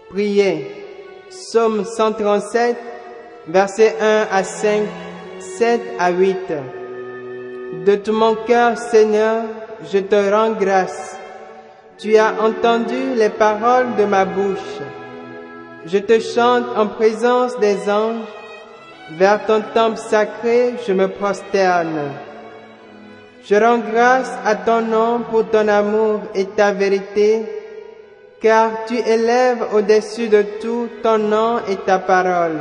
Priez. 0.09 0.67
Psaume 1.29 1.85
137, 1.85 2.75
versets 3.49 3.97
1 4.01 4.29
à 4.33 4.43
5, 4.45 4.81
7 5.39 5.83
à 5.99 6.09
8. 6.11 6.37
De 7.73 7.95
tout 7.95 8.13
mon 8.13 8.35
cœur, 8.35 8.77
Seigneur, 8.77 9.45
je 9.93 9.99
te 10.01 10.17
rends 10.31 10.51
grâce. 10.51 11.17
Tu 11.99 12.17
as 12.17 12.35
entendu 12.43 13.15
les 13.15 13.29
paroles 13.29 13.95
de 13.97 14.05
ma 14.05 14.25
bouche. 14.25 14.81
Je 15.87 15.99
te 15.99 16.19
chante 16.19 16.65
en 16.77 16.89
présence 16.89 17.57
des 17.61 17.89
anges. 17.89 18.27
Vers 19.13 19.47
ton 19.47 19.63
temple 19.73 19.99
sacré, 19.99 20.75
je 20.85 20.93
me 20.93 21.07
prosterne. 21.07 22.11
Je 23.45 23.55
rends 23.55 23.79
grâce 23.79 24.33
à 24.45 24.57
ton 24.57 24.81
nom 24.81 25.21
pour 25.31 25.49
ton 25.49 25.69
amour 25.69 26.23
et 26.35 26.47
ta 26.47 26.73
vérité, 26.73 27.45
car 28.41 28.85
tu 28.87 28.97
élèves 28.99 29.65
au-dessus 29.73 30.29
de 30.29 30.43
tout 30.61 30.89
ton 31.05 31.19
nom 31.19 31.61
et 31.69 31.77
ta 31.77 32.01
parole. 32.01 32.61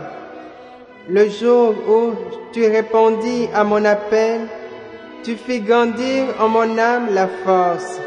Le 1.10 1.28
jour 1.30 1.74
où 1.90 2.12
tu 2.54 2.68
répondis 2.68 3.50
à 3.56 3.64
mon 3.64 3.84
appel, 3.84 4.42
tu 5.24 5.36
fis 5.36 5.62
grandir 5.62 6.26
en 6.40 6.48
mon 6.50 6.78
âme 6.78 7.08
la 7.14 7.28
force. 7.44 8.00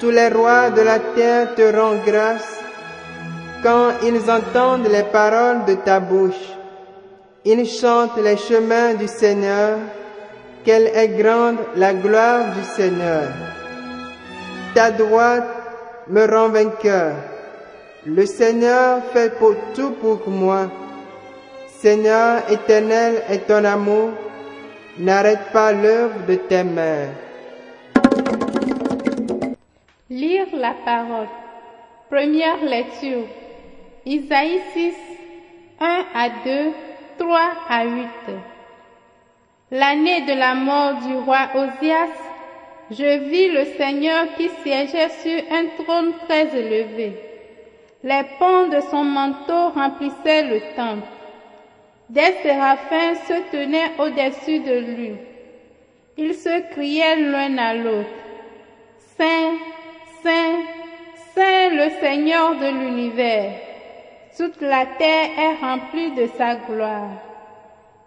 Tous 0.00 0.10
les 0.10 0.28
rois 0.28 0.70
de 0.70 0.82
la 0.82 0.98
terre 0.98 1.54
te 1.54 1.62
rendent 1.74 2.04
grâce 2.04 2.60
quand 3.62 3.90
ils 4.02 4.30
entendent 4.30 4.88
les 4.88 5.04
paroles 5.04 5.64
de 5.66 5.74
ta 5.74 6.00
bouche. 6.00 6.46
Ils 7.44 7.66
chantent 7.66 8.18
les 8.18 8.36
chemins 8.36 8.94
du 8.94 9.08
Seigneur, 9.08 9.78
quelle 10.64 10.88
est 10.94 11.08
grande 11.08 11.58
la 11.76 11.94
gloire 11.94 12.52
du 12.54 12.64
Seigneur. 12.64 13.28
Ta 14.74 14.90
droite 14.90 15.48
me 16.08 16.26
rend 16.26 16.48
vainqueur. 16.48 17.14
Le 18.04 18.26
Seigneur 18.26 19.02
fait 19.12 19.36
pour 19.38 19.54
tout 19.74 19.92
pour 20.00 20.28
moi. 20.28 20.70
Seigneur 21.80 22.42
éternel 22.50 23.22
est 23.28 23.46
ton 23.46 23.64
amour. 23.64 24.10
N'arrête 24.98 25.52
pas 25.52 25.72
l'œuvre 25.72 26.24
de 26.26 26.36
tes 26.36 26.64
mains. 26.64 27.08
Lire 30.08 30.46
la 30.54 30.72
parole. 30.86 31.28
Première 32.08 32.64
lecture. 32.64 33.26
Isaïe 34.06 34.60
6, 34.72 34.94
1 35.80 36.04
à 36.14 36.28
2, 36.44 36.72
3 37.18 37.40
à 37.68 37.84
8. 37.84 38.08
L'année 39.72 40.22
de 40.22 40.32
la 40.32 40.54
mort 40.54 40.94
du 41.06 41.14
roi 41.14 41.48
Osias, 41.54 42.16
je 42.90 43.18
vis 43.28 43.48
le 43.48 43.64
Seigneur 43.76 44.26
qui 44.38 44.48
siégeait 44.62 45.10
sur 45.10 45.42
un 45.52 45.84
trône 45.84 46.12
très 46.26 46.56
élevé. 46.56 47.20
Les 48.02 48.22
pans 48.38 48.68
de 48.68 48.80
son 48.90 49.04
manteau 49.04 49.70
remplissaient 49.74 50.44
le 50.44 50.60
temple. 50.74 51.15
Des 52.08 52.32
séraphins 52.42 53.14
se 53.26 53.50
tenaient 53.50 53.92
au-dessus 53.98 54.60
de 54.60 54.78
lui. 54.78 55.12
Ils 56.16 56.34
se 56.34 56.70
criaient 56.70 57.16
l'un 57.16 57.58
à 57.58 57.74
l'autre. 57.74 58.08
Saint, 59.18 59.54
Saint, 60.22 60.58
Saint 61.34 61.70
le 61.70 61.90
Seigneur 62.00 62.56
de 62.56 62.66
l'univers. 62.66 63.52
Toute 64.36 64.60
la 64.60 64.86
terre 64.86 65.30
est 65.38 65.54
remplie 65.60 66.12
de 66.12 66.26
sa 66.38 66.56
gloire. 66.56 67.10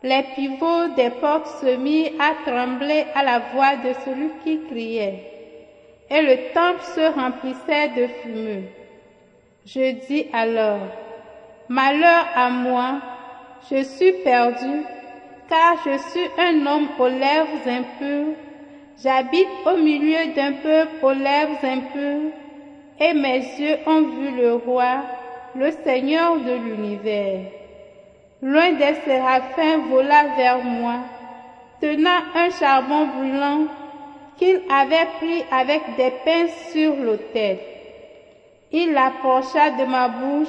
Les 0.02 0.24
pivots 0.34 0.88
des 0.96 1.10
portes 1.10 1.48
se 1.60 1.76
mirent 1.76 2.14
à 2.20 2.50
trembler 2.50 3.06
à 3.14 3.24
la 3.24 3.40
voix 3.54 3.76
de 3.76 3.94
celui 4.06 4.30
qui 4.44 4.62
criait. 4.70 5.26
Et 6.10 6.22
le 6.22 6.54
temple 6.54 6.84
se 6.96 7.14
remplissait 7.14 7.90
de 7.90 8.08
fumeux. 8.08 8.64
Je 9.66 10.08
dis 10.08 10.28
alors, 10.32 10.88
Malheur 11.68 12.26
à 12.34 12.50
moi, 12.50 13.02
je 13.70 13.84
suis 13.84 14.14
perdu, 14.24 14.84
car 15.50 15.76
je 15.86 15.98
suis 16.10 16.30
un 16.38 16.66
homme 16.66 16.88
aux 16.98 17.08
lèvres 17.08 17.68
impures. 17.68 18.36
J'habite 19.02 19.48
au 19.66 19.78
milieu 19.78 20.34
d'un 20.36 20.54
peuple 20.54 21.04
aux 21.04 21.14
lèvres 21.14 21.64
impures, 21.64 22.32
et 23.00 23.14
mes 23.14 23.40
yeux 23.60 23.78
ont 23.86 24.02
vu 24.02 24.36
le 24.36 24.56
roi, 24.56 25.04
le 25.56 25.72
Seigneur 25.72 26.38
de 26.38 26.54
l'univers. 26.54 27.46
Loin 28.42 28.72
des 28.74 28.96
séraphins 29.06 29.80
vola 29.90 30.24
vers 30.38 30.64
moi, 30.64 30.96
tenant 31.82 32.22
un 32.36 32.50
charbon 32.52 33.08
brûlant 33.08 33.68
qu'il 34.38 34.62
avait 34.70 35.08
pris 35.18 35.44
avec 35.52 35.82
des 35.98 36.12
pinces 36.24 36.72
sur 36.72 36.96
l'autel. 36.96 37.60
Il 38.72 38.96
approcha 38.98 39.72
de 39.72 39.86
ma 39.86 40.08
bouche 40.08 40.48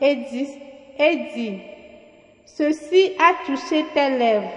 et 0.00 0.16
dit, 0.16 0.48
et 0.98 1.16
dit, 1.34 1.60
Ceci 2.46 3.16
a 3.18 3.46
touché 3.46 3.84
tes 3.94 4.10
lèvres, 4.10 4.52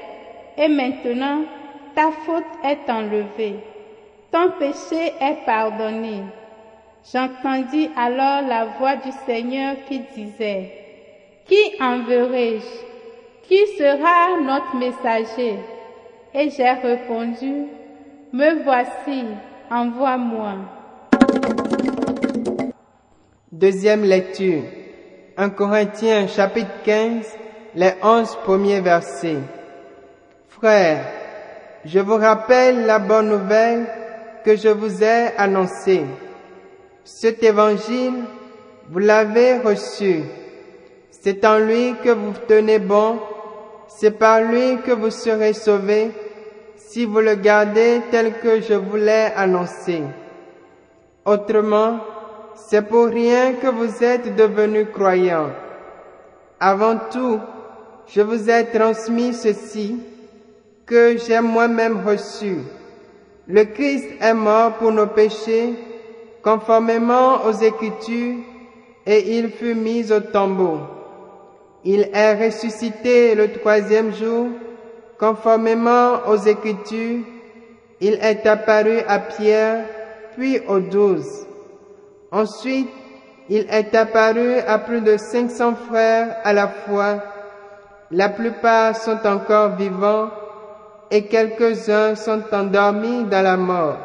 et 0.57 0.67
maintenant 0.67 1.43
ta 1.95 2.11
faute 2.11 2.43
est 2.63 2.89
enlevée, 2.91 3.55
ton 4.31 4.51
péché 4.59 5.13
est 5.21 5.45
pardonné. 5.45 6.23
J'entendis 7.11 7.89
alors 7.95 8.47
la 8.47 8.65
voix 8.77 8.97
du 8.97 9.09
Seigneur 9.25 9.77
qui 9.87 10.01
disait, 10.13 10.71
Qui 11.45 11.81
enverrai-je 11.81 13.47
Qui 13.47 13.65
sera 13.77 14.41
notre 14.41 14.75
messager? 14.75 15.55
Et 16.33 16.49
j'ai 16.49 16.69
répondu, 16.69 17.67
Me 18.33 18.63
voici, 18.63 19.23
envoie-moi. 19.71 20.55
Deuxième 23.49 24.03
lecture. 24.03 24.63
1 25.37 25.49
Corinthiens 25.51 26.27
chapitre 26.27 26.83
15, 26.83 27.25
les 27.77 27.93
onze 28.01 28.35
premiers 28.43 28.81
versets. 28.81 29.37
Frères, 30.49 31.05
je 31.85 31.99
vous 31.99 32.15
rappelle 32.15 32.87
la 32.87 32.97
bonne 32.97 33.29
nouvelle 33.29 33.85
que 34.43 34.55
je 34.55 34.69
vous 34.69 35.03
ai 35.03 35.27
annoncée. 35.37 36.03
Cet 37.03 37.43
évangile, 37.43 38.23
vous 38.89 38.97
l'avez 38.97 39.59
reçu. 39.59 40.23
C'est 41.11 41.45
en 41.45 41.59
lui 41.59 41.93
que 42.03 42.09
vous 42.09 42.33
tenez 42.47 42.79
bon. 42.79 43.19
C'est 43.87 44.17
par 44.17 44.41
lui 44.41 44.79
que 44.83 44.91
vous 44.91 45.11
serez 45.11 45.53
sauvés 45.53 46.09
si 46.77 47.05
vous 47.05 47.19
le 47.19 47.35
gardez 47.35 48.01
tel 48.09 48.39
que 48.39 48.59
je 48.59 48.73
vous 48.73 48.97
l'ai 48.97 49.27
annoncé. 49.35 50.01
Autrement, 51.25 51.99
c'est 52.55 52.87
pour 52.87 53.05
rien 53.05 53.53
que 53.53 53.67
vous 53.67 54.03
êtes 54.03 54.35
devenus 54.35 54.87
croyants. 54.91 55.51
Avant 56.59 56.97
tout, 57.11 57.39
je 58.09 58.21
vous 58.21 58.49
ai 58.49 58.65
transmis 58.65 59.33
ceci 59.33 59.97
que 60.85 61.17
j'ai 61.17 61.41
moi-même 61.41 62.05
reçu. 62.05 62.57
Le 63.47 63.65
Christ 63.65 64.09
est 64.21 64.33
mort 64.33 64.73
pour 64.73 64.91
nos 64.91 65.07
péchés, 65.07 65.73
conformément 66.43 67.45
aux 67.45 67.51
Écritures, 67.51 68.37
et 69.05 69.37
il 69.37 69.49
fut 69.51 69.75
mis 69.75 70.11
au 70.11 70.19
tombeau. 70.19 70.79
Il 71.83 72.09
est 72.13 72.45
ressuscité 72.45 73.35
le 73.35 73.51
troisième 73.53 74.13
jour, 74.13 74.47
conformément 75.19 76.27
aux 76.27 76.37
Écritures. 76.37 77.23
Il 77.99 78.13
est 78.21 78.45
apparu 78.45 78.99
à 79.07 79.19
Pierre, 79.19 79.85
puis 80.35 80.59
aux 80.67 80.79
douze. 80.79 81.47
Ensuite, 82.31 82.89
il 83.49 83.65
est 83.69 83.95
apparu 83.95 84.59
à 84.59 84.77
plus 84.79 85.01
de 85.01 85.15
500 85.17 85.75
frères 85.89 86.37
à 86.43 86.53
la 86.53 86.67
fois. 86.67 87.23
La 88.11 88.29
plupart 88.29 88.95
sont 88.95 89.19
encore 89.25 89.75
vivants 89.75 90.29
et 91.11 91.25
quelques-uns 91.25 92.15
sont 92.15 92.43
endormis 92.51 93.25
dans 93.25 93.41
la 93.41 93.57
mort. 93.57 93.97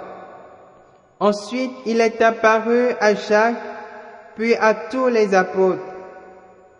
Ensuite, 1.20 1.72
il 1.86 2.00
est 2.00 2.20
apparu 2.20 2.88
à 3.00 3.14
Jacques, 3.14 3.54
puis 4.36 4.54
à 4.54 4.74
tous 4.74 5.08
les 5.08 5.34
apôtres. 5.34 5.82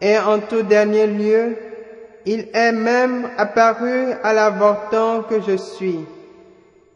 Et 0.01 0.19
en 0.19 0.41
tout 0.41 0.63
dernier 0.63 1.07
lieu, 1.07 1.57
il 2.27 2.49
est 2.53 2.73
même 2.73 3.29
apparu 3.39 4.13
à 4.23 4.33
l'avorton 4.33 5.25
que 5.29 5.41
je 5.41 5.57
suis. 5.57 6.01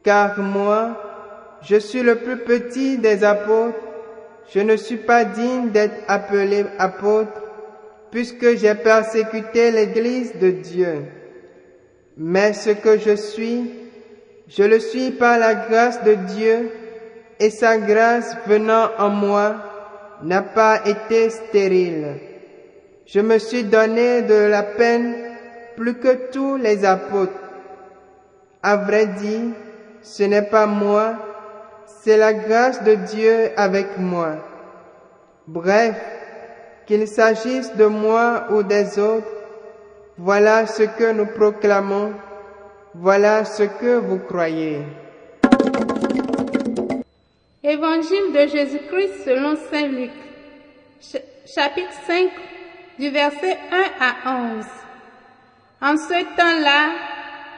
Car 0.02 0.38
moi, 0.38 1.58
je 1.62 1.76
suis 1.76 2.02
le 2.02 2.16
plus 2.16 2.38
petit 2.38 2.98
des 2.98 3.22
apôtres 3.22 3.78
je 4.54 4.60
ne 4.60 4.76
suis 4.76 4.96
pas 4.96 5.24
digne 5.24 5.70
d'être 5.70 6.04
appelé 6.06 6.64
apôtre, 6.78 7.42
puisque 8.16 8.56
j'ai 8.56 8.74
persécuté 8.74 9.70
l'Église 9.70 10.32
de 10.40 10.48
Dieu. 10.50 11.02
Mais 12.16 12.54
ce 12.54 12.70
que 12.70 12.96
je 12.96 13.14
suis, 13.14 13.70
Je 14.48 14.62
le 14.62 14.78
suis 14.78 15.10
par 15.10 15.38
la 15.38 15.54
grâce 15.54 16.02
de 16.04 16.14
Dieu 16.14 16.70
et 17.40 17.50
sa 17.50 17.78
grâce 17.78 18.34
venant 18.46 18.88
en 18.96 19.10
moi 19.10 19.56
n'a 20.22 20.40
pas 20.40 20.86
été 20.86 21.28
stérile. 21.30 22.14
Je 23.06 23.20
me 23.20 23.38
suis 23.38 23.64
donné 23.64 24.22
de 24.22 24.34
la 24.34 24.62
peine 24.62 25.14
plus 25.76 25.94
que 25.94 26.30
tous 26.30 26.56
les 26.56 26.84
apôtres. 26.84 27.32
À 28.62 28.76
vrai 28.76 29.06
dire, 29.06 29.50
ce 30.00 30.22
n'est 30.22 30.48
pas 30.48 30.66
moi, 30.66 31.14
c'est 32.02 32.16
la 32.16 32.32
grâce 32.32 32.82
de 32.84 32.94
Dieu 32.94 33.50
avec 33.56 33.98
moi. 33.98 34.36
Bref, 35.48 35.96
qu'il 36.86 37.06
s'agisse 37.08 37.74
de 37.74 37.86
moi 37.86 38.46
ou 38.50 38.62
des 38.62 38.98
autres, 38.98 39.26
voilà 40.16 40.66
ce 40.66 40.84
que 40.84 41.12
nous 41.12 41.26
proclamons, 41.26 42.12
voilà 42.94 43.44
ce 43.44 43.64
que 43.64 43.96
vous 43.96 44.18
croyez. 44.18 44.82
Évangile 47.62 48.32
de 48.32 48.46
Jésus-Christ 48.46 49.24
selon 49.24 49.56
Saint 49.70 49.88
Luc, 49.88 50.12
chapitre 51.44 51.92
5, 52.06 52.30
du 52.98 53.10
verset 53.10 53.58
1 53.72 54.30
à 54.30 54.54
11. 54.56 54.64
En 55.82 55.96
ce 55.96 56.22
temps-là, 56.36 56.92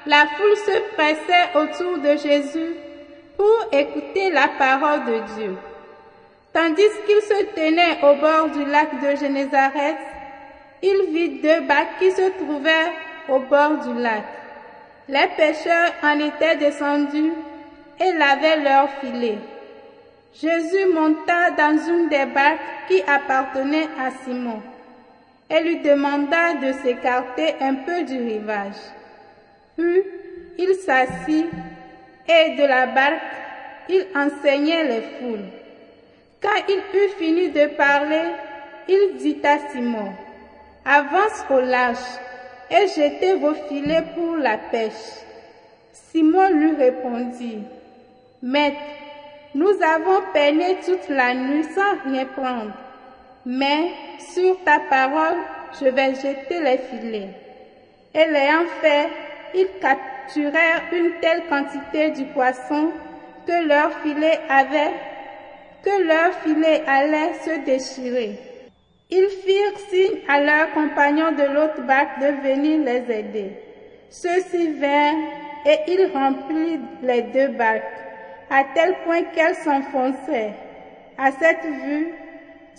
la 0.07 0.27
foule 0.27 0.57
se 0.57 0.95
pressait 0.95 1.51
autour 1.55 1.99
de 1.99 2.17
Jésus 2.17 2.75
pour 3.37 3.69
écouter 3.71 4.31
la 4.31 4.49
parole 4.59 5.05
de 5.05 5.35
Dieu. 5.37 5.57
Tandis 6.58 6.90
qu'il 7.06 7.22
se 7.22 7.44
tenait 7.55 7.99
au 8.02 8.16
bord 8.16 8.49
du 8.49 8.64
lac 8.64 9.00
de 9.00 9.16
Génézareth, 9.16 9.96
il 10.82 11.12
vit 11.12 11.38
deux 11.40 11.60
bacs 11.60 12.00
qui 12.00 12.10
se 12.10 12.31
trouvaient 12.31 12.90
au 13.28 13.38
bord 13.38 13.76
du 13.87 13.94
lac. 14.02 14.25
Les 15.08 15.28
pêcheurs 15.37 15.93
en 16.02 16.19
étaient 16.19 16.56
descendus 16.56 17.32
et 18.00 18.12
lavaient 18.12 18.58
leurs 18.60 18.90
filets. 19.00 19.38
Jésus 20.34 20.87
monta 20.93 21.52
dans 21.52 21.78
une 21.78 22.08
des 22.08 22.26
barques 22.26 22.58
qui 22.88 23.02
appartenait 23.02 23.87
à 23.96 24.10
Simon 24.25 24.60
et 25.49 25.60
lui 25.60 25.78
demanda 25.78 26.55
de 26.55 26.72
s'écarter 26.72 27.55
un 27.60 27.75
peu 27.75 28.02
du 28.02 28.19
rivage. 28.19 28.82
Puis 29.76 30.02
il 30.58 30.75
s'assit 30.75 31.46
et 32.26 32.56
de 32.56 32.66
la 32.66 32.87
barque 32.87 33.22
il 33.88 34.08
enseignait 34.16 34.88
les 34.88 35.02
foules. 35.20 35.57
Quand 36.40 36.62
il 36.69 36.79
eut 36.79 37.08
fini 37.19 37.50
de 37.50 37.67
parler, 37.67 38.31
il 38.88 39.17
dit 39.19 39.38
à 39.44 39.58
Simon, 39.70 40.12
Avance 40.85 41.44
au 41.50 41.61
large 41.61 41.99
et 42.70 42.87
jetez 42.87 43.35
vos 43.35 43.55
filets 43.69 44.05
pour 44.14 44.37
la 44.37 44.56
pêche. 44.56 45.23
Simon 45.93 46.49
lui 46.50 46.76
répondit, 46.76 47.58
Maître, 48.43 48.76
nous 49.55 49.73
avons 49.82 50.23
peiné 50.32 50.76
toute 50.85 51.08
la 51.08 51.35
nuit 51.35 51.64
sans 51.75 52.11
rien 52.11 52.25
prendre, 52.26 52.73
mais 53.44 53.91
sur 54.32 54.62
ta 54.64 54.79
parole, 54.88 55.38
je 55.81 55.87
vais 55.88 56.14
jeter 56.14 56.61
les 56.61 56.79
filets. 56.79 57.34
Et 58.14 58.26
l'ayant 58.26 58.67
fait, 58.81 59.08
ils 59.55 59.69
capturèrent 59.81 60.84
une 60.93 61.12
telle 61.20 61.43
quantité 61.49 62.11
du 62.11 62.25
poisson 62.26 62.93
que 63.46 63.67
leur 63.67 63.93
filet 64.00 64.38
avait, 64.49 64.93
que 65.88 66.02
leur 66.02 66.35
filet 66.43 66.82
allait 66.87 67.32
se 67.44 67.64
déchirer. 67.64 68.38
Ils 69.11 69.29
firent 69.29 69.79
signe 69.88 70.19
à 70.29 70.40
leurs 70.40 70.73
compagnons 70.73 71.32
de 71.32 71.44
l'autre 71.55 71.81
barque 71.87 72.20
de 72.20 72.43
venir 72.46 72.81
les 72.85 73.11
aider. 73.11 73.52
Ceux-ci 74.11 74.73
vinrent 74.73 75.32
et 75.64 75.79
ils 75.88 76.11
remplirent 76.12 76.81
les 77.02 77.23
deux 77.23 77.49
barques, 77.49 77.85
à 78.50 78.64
tel 78.75 78.96
point 79.05 79.23
qu'elles 79.35 79.55
s'enfonçaient. 79.55 80.52
À 81.17 81.32
cette 81.32 81.64
vue, 81.64 82.12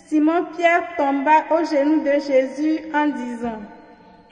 Simon-Pierre 0.06 0.94
tomba 0.96 1.44
aux 1.50 1.64
genoux 1.64 2.02
de 2.04 2.12
Jésus 2.12 2.80
en 2.94 3.08
disant, 3.08 3.60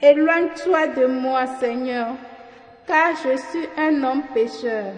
Éloigne-toi 0.01 0.87
de 0.87 1.05
moi, 1.05 1.45
Seigneur, 1.59 2.15
car 2.87 3.09
je 3.23 3.35
suis 3.37 3.69
un 3.77 4.01
homme 4.03 4.23
pécheur. 4.33 4.93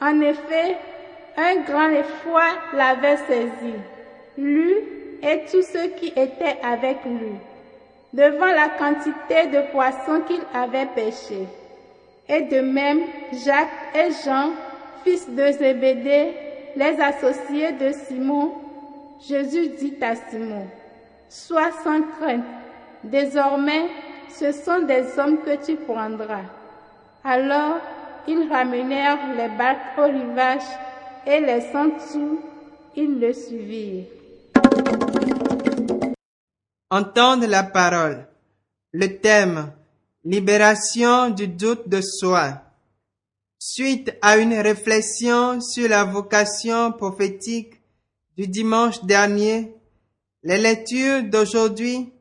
En 0.00 0.20
effet, 0.20 0.76
un 1.36 1.62
grand 1.62 1.90
effroi 1.90 2.44
l'avait 2.74 3.16
saisi, 3.16 3.74
lui 4.38 4.74
et 5.22 5.44
tous 5.50 5.62
ceux 5.62 5.88
qui 5.98 6.08
étaient 6.08 6.58
avec 6.62 7.04
lui, 7.04 7.32
devant 8.12 8.46
la 8.46 8.68
quantité 8.78 9.46
de 9.46 9.70
poissons 9.72 10.22
qu'il 10.26 10.42
avait 10.54 10.86
pêchés. 10.86 11.46
Et 12.28 12.42
de 12.42 12.60
même, 12.60 13.00
Jacques 13.44 13.94
et 13.94 14.10
Jean, 14.24 14.50
fils 15.04 15.28
de 15.28 15.52
Zébédée, 15.52 16.32
les 16.76 17.00
associés 17.00 17.72
de 17.72 17.92
Simon, 17.92 18.52
Jésus 19.26 19.68
dit 19.68 19.96
à 20.00 20.14
Simon, 20.16 20.66
Sois 21.28 21.70
sans 21.84 22.02
crainte, 22.02 22.44
désormais 23.04 23.86
ce 24.28 24.52
sont 24.52 24.80
des 24.80 25.18
hommes 25.18 25.38
que 25.42 25.64
tu 25.64 25.76
prendras. 25.76 26.42
Alors 27.24 27.78
ils 28.26 28.48
ramenèrent 28.50 29.18
les 29.36 29.48
barques 29.48 29.98
au 29.98 30.04
rivage 30.04 30.62
et 31.26 31.40
les 31.40 31.62
tout, 32.12 32.40
ils 32.96 33.18
le 33.18 33.32
suivirent. 33.32 34.04
Entendre 36.90 37.46
la 37.46 37.62
parole. 37.62 38.26
Le 38.92 39.18
thème 39.18 39.72
Libération 40.24 41.30
du 41.30 41.48
doute 41.48 41.88
de 41.88 42.00
soi. 42.00 42.62
Suite 43.58 44.16
à 44.22 44.36
une 44.36 44.54
réflexion 44.54 45.60
sur 45.60 45.88
la 45.88 46.04
vocation 46.04 46.92
prophétique 46.92 47.80
du 48.36 48.46
dimanche 48.46 49.02
dernier, 49.04 49.74
les 50.44 50.58
lectures 50.58 51.24
d'aujourd'hui 51.24 52.12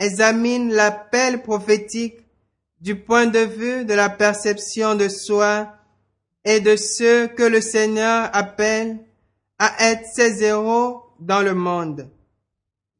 examinent 0.00 0.72
l'appel 0.72 1.42
prophétique 1.42 2.18
du 2.80 2.96
point 2.96 3.26
de 3.26 3.38
vue 3.38 3.84
de 3.84 3.94
la 3.94 4.08
perception 4.08 4.96
de 4.96 5.08
soi 5.08 5.77
et 6.48 6.60
de 6.60 6.76
ceux 6.76 7.26
que 7.28 7.42
le 7.42 7.60
Seigneur 7.60 8.30
appelle 8.32 8.98
à 9.58 9.90
être 9.90 10.06
ses 10.10 10.42
héros 10.42 11.02
dans 11.20 11.42
le 11.42 11.52
monde. 11.52 12.08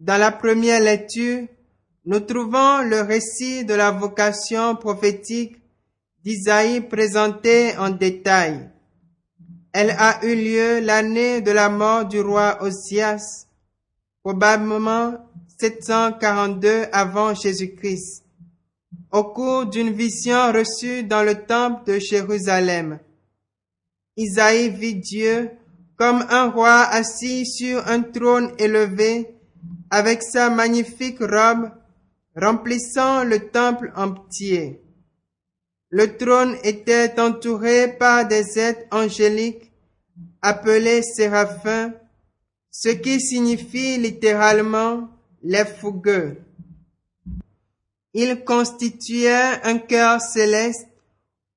Dans 0.00 0.18
la 0.18 0.30
première 0.30 0.82
lecture, 0.82 1.46
nous 2.04 2.20
trouvons 2.20 2.82
le 2.82 3.00
récit 3.00 3.64
de 3.64 3.72
la 3.72 3.90
vocation 3.90 4.76
prophétique 4.76 5.56
d'Isaïe 6.22 6.82
présenté 6.82 7.74
en 7.78 7.88
détail. 7.88 8.68
Elle 9.72 9.92
a 9.92 10.22
eu 10.26 10.34
lieu 10.34 10.80
l'année 10.80 11.40
de 11.40 11.50
la 11.50 11.70
mort 11.70 12.04
du 12.04 12.20
roi 12.20 12.58
Osias, 12.60 13.46
probablement 14.22 15.14
742 15.58 16.84
avant 16.92 17.34
Jésus-Christ 17.34 18.24
au 19.10 19.24
cours 19.24 19.64
d'une 19.64 19.90
vision 19.90 20.52
reçue 20.52 21.02
dans 21.02 21.22
le 21.22 21.46
temple 21.46 21.90
de 21.92 21.98
Jérusalem. 21.98 22.98
Isaïe 24.18 24.70
vit 24.70 24.96
Dieu 24.96 25.50
comme 25.96 26.24
un 26.28 26.50
roi 26.50 26.82
assis 26.82 27.46
sur 27.46 27.86
un 27.86 28.02
trône 28.02 28.52
élevé 28.58 29.28
avec 29.90 30.22
sa 30.22 30.50
magnifique 30.50 31.20
robe 31.20 31.70
remplissant 32.36 33.22
le 33.22 33.48
temple 33.48 33.92
entier. 33.96 34.82
Le 35.90 36.16
trône 36.16 36.56
était 36.64 37.18
entouré 37.18 37.96
par 37.96 38.26
des 38.26 38.58
êtres 38.58 38.86
angéliques 38.90 39.72
appelés 40.42 41.02
séraphins, 41.02 41.94
ce 42.70 42.90
qui 42.90 43.20
signifie 43.20 43.98
littéralement 43.98 45.08
les 45.42 45.64
fougueux. 45.64 46.38
Il 48.14 48.44
constituait 48.44 49.60
un 49.62 49.78
cœur 49.78 50.20
céleste, 50.20 50.88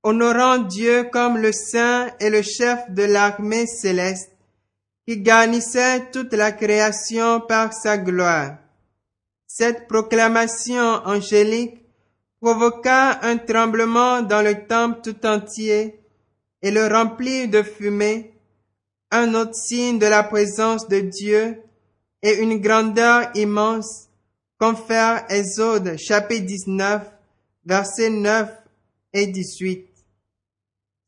honorant 0.03 0.57
Dieu 0.57 1.03
comme 1.11 1.37
le 1.37 1.51
saint 1.51 2.09
et 2.19 2.29
le 2.29 2.41
chef 2.41 2.89
de 2.89 3.03
l'armée 3.03 3.67
céleste, 3.67 4.31
qui 5.07 5.17
garnissait 5.17 6.09
toute 6.11 6.33
la 6.33 6.51
création 6.51 7.41
par 7.41 7.73
sa 7.73 7.97
gloire. 7.97 8.57
Cette 9.47 9.87
proclamation 9.87 11.01
angélique 11.05 11.81
provoqua 12.39 13.19
un 13.23 13.37
tremblement 13.37 14.21
dans 14.21 14.41
le 14.41 14.65
temple 14.65 15.01
tout 15.03 15.25
entier 15.25 15.99
et 16.61 16.71
le 16.71 16.87
remplit 16.87 17.47
de 17.47 17.61
fumée, 17.61 18.33
un 19.11 19.33
autre 19.35 19.55
signe 19.55 19.99
de 19.99 20.05
la 20.05 20.23
présence 20.23 20.87
de 20.87 20.99
Dieu 20.99 21.61
et 22.23 22.39
une 22.39 22.59
grandeur 22.59 23.29
immense 23.35 24.07
confère 24.57 25.25
Exode 25.29 25.97
chapitre 25.97 26.45
19, 26.45 27.11
versets 27.65 28.09
9 28.09 28.49
et 29.13 29.27
18. 29.27 29.90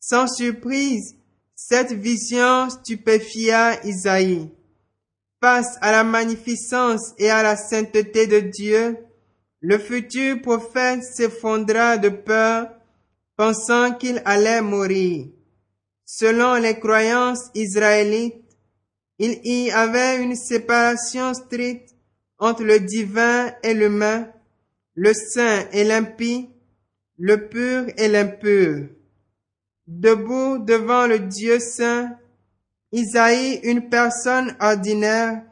Sans 0.06 0.28
surprise, 0.28 1.16
cette 1.56 1.94
vision 1.94 2.70
stupéfia 2.70 3.82
Isaïe. 3.86 4.50
Face 5.40 5.78
à 5.80 5.94
la 5.94 6.04
magnificence 6.04 7.14
et 7.18 7.30
à 7.30 7.42
la 7.42 7.56
sainteté 7.56 8.28
de 8.28 8.42
Dieu, 8.42 8.98
le 9.62 9.78
futur 9.78 10.42
prophète 10.42 11.06
s'effondra 11.06 11.98
de 11.98 12.10
peur, 12.10 12.68
pensant 13.38 13.94
qu'il 13.94 14.22
allait 14.26 14.62
mourir. 14.62 15.28
Selon 16.04 16.56
les 16.56 16.78
croyances 16.78 17.50
israélites, 17.56 18.58
il 19.20 19.40
y 19.46 19.72
avait 19.72 20.22
une 20.22 20.36
séparation 20.36 21.34
stricte 21.34 21.96
entre 22.40 22.64
le 22.64 22.82
divin 22.82 23.54
et 23.64 23.74
l'humain, 23.74 24.28
le 24.96 25.14
saint 25.14 25.66
et 25.72 25.86
l'impie, 25.86 26.50
le 27.18 27.48
pur 27.48 27.86
et 27.96 28.10
l'impur. 28.10 28.90
Debout 29.88 30.60
devant 30.60 31.08
le 31.08 31.20
Dieu 31.20 31.60
saint, 31.60 32.18
Isaïe, 32.92 33.60
une 33.64 33.90
personne 33.90 34.56
ordinaire, 34.60 35.44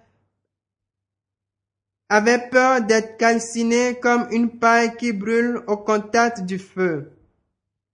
avait 2.09 2.50
peur 2.50 2.81
d'être 2.81 3.17
calciné 3.17 3.97
comme 4.00 4.27
une 4.31 4.59
paille 4.59 4.95
qui 4.97 5.13
brûle 5.13 5.61
au 5.67 5.77
contact 5.77 6.41
du 6.41 6.59
feu. 6.59 7.11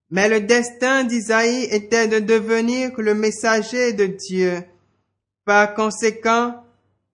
Mais 0.09 0.27
le 0.27 0.41
destin 0.41 1.03
d'Isaïe 1.03 1.67
était 1.71 2.07
de 2.07 2.19
devenir 2.19 2.91
le 2.97 3.13
messager 3.13 3.93
de 3.93 4.05
Dieu. 4.05 4.63
Par 5.45 5.75
conséquent, 5.75 6.63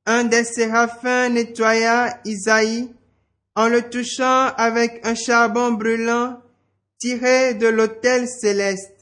un 0.05 0.23
des 0.23 0.43
séraphins 0.43 1.29
nettoya 1.29 2.19
Isaïe 2.25 2.89
en 3.55 3.67
le 3.67 3.89
touchant 3.89 4.47
avec 4.57 5.05
un 5.05 5.15
charbon 5.15 5.71
brûlant 5.71 6.39
tiré 6.99 7.53
de 7.53 7.67
l'autel 7.67 8.27
céleste. 8.27 8.92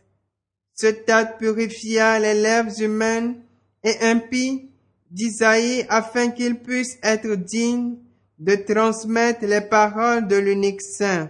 Ce 0.81 0.87
tas 0.87 1.25
purifia 1.25 2.17
les 2.17 2.33
lèvres 2.33 2.81
humaines 2.81 3.35
et 3.83 3.99
impies 4.01 4.71
d'Isaïe 5.11 5.85
afin 5.89 6.31
qu'il 6.31 6.59
puisse 6.59 6.97
être 7.03 7.35
digne 7.35 7.97
de 8.39 8.55
transmettre 8.55 9.45
les 9.45 9.61
paroles 9.61 10.27
de 10.27 10.37
l'unique 10.37 10.81
saint. 10.81 11.29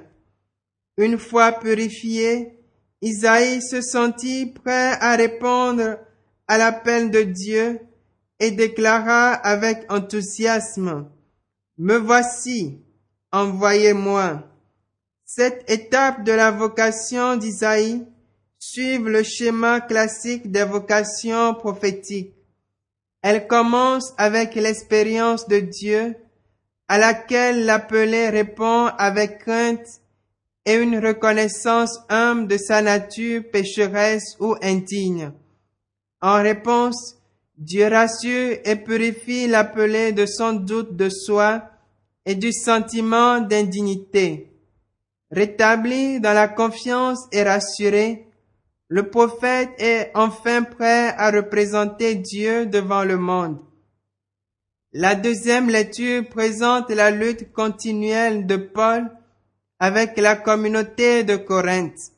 Une 0.95 1.17
fois 1.17 1.51
purifié, 1.51 2.59
Isaïe 3.01 3.61
se 3.61 3.81
sentit 3.81 4.45
prêt 4.45 4.93
à 5.01 5.17
répondre 5.17 5.97
à 6.47 6.57
l'appel 6.57 7.11
de 7.11 7.23
Dieu 7.23 7.81
et 8.39 8.51
déclara 8.51 9.33
avec 9.33 9.79
enthousiasme, 9.91 11.09
Me 11.77 11.97
voici, 11.97 12.79
envoyez-moi. 13.33 14.47
Cette 15.25 15.69
étape 15.69 16.23
de 16.23 16.31
la 16.31 16.51
vocation 16.51 17.35
d'Isaïe 17.35 18.05
suit 18.63 18.99
le 18.99 19.23
schéma 19.23 19.81
classique 19.81 20.51
des 20.51 20.63
vocations 20.63 21.55
prophétiques. 21.55 22.35
Elle 23.23 23.47
commence 23.47 24.13
avec 24.17 24.53
l'expérience 24.53 25.47
de 25.47 25.59
Dieu 25.59 26.15
à 26.87 26.99
laquelle 26.99 27.65
l'appelé 27.65 28.29
répond 28.29 28.85
avec 28.99 29.39
crainte 29.39 30.01
et 30.65 30.75
une 30.75 31.03
reconnaissance 31.03 32.01
humble 32.07 32.47
de 32.47 32.57
sa 32.57 32.83
nature 32.83 33.43
pécheresse 33.51 34.37
ou 34.39 34.55
indigne. 34.61 35.31
En 36.21 36.35
réponse, 36.35 37.17
Dieu 37.57 37.87
rassure 37.87 38.57
et 38.63 38.75
purifie 38.75 39.47
l'appelé 39.47 40.11
de 40.11 40.27
son 40.27 40.53
doute 40.53 40.95
de 40.95 41.09
soi 41.09 41.63
et 42.27 42.35
du 42.35 42.53
sentiment 42.53 43.39
d'indignité. 43.39 44.51
Rétabli 45.31 46.19
dans 46.19 46.33
la 46.33 46.47
confiance 46.47 47.25
et 47.31 47.41
rassuré, 47.41 48.27
le 48.91 49.09
prophète 49.09 49.69
est 49.77 50.11
enfin 50.15 50.63
prêt 50.63 51.15
à 51.17 51.31
représenter 51.31 52.15
Dieu 52.15 52.65
devant 52.65 53.05
le 53.05 53.15
monde. 53.15 53.57
La 54.91 55.15
deuxième 55.15 55.69
lecture 55.69 56.27
présente 56.27 56.89
la 56.89 57.09
lutte 57.09 57.53
continuelle 57.53 58.45
de 58.45 58.57
Paul 58.57 59.09
avec 59.79 60.17
la 60.17 60.35
communauté 60.35 61.23
de 61.23 61.37
Corinthe. 61.37 62.11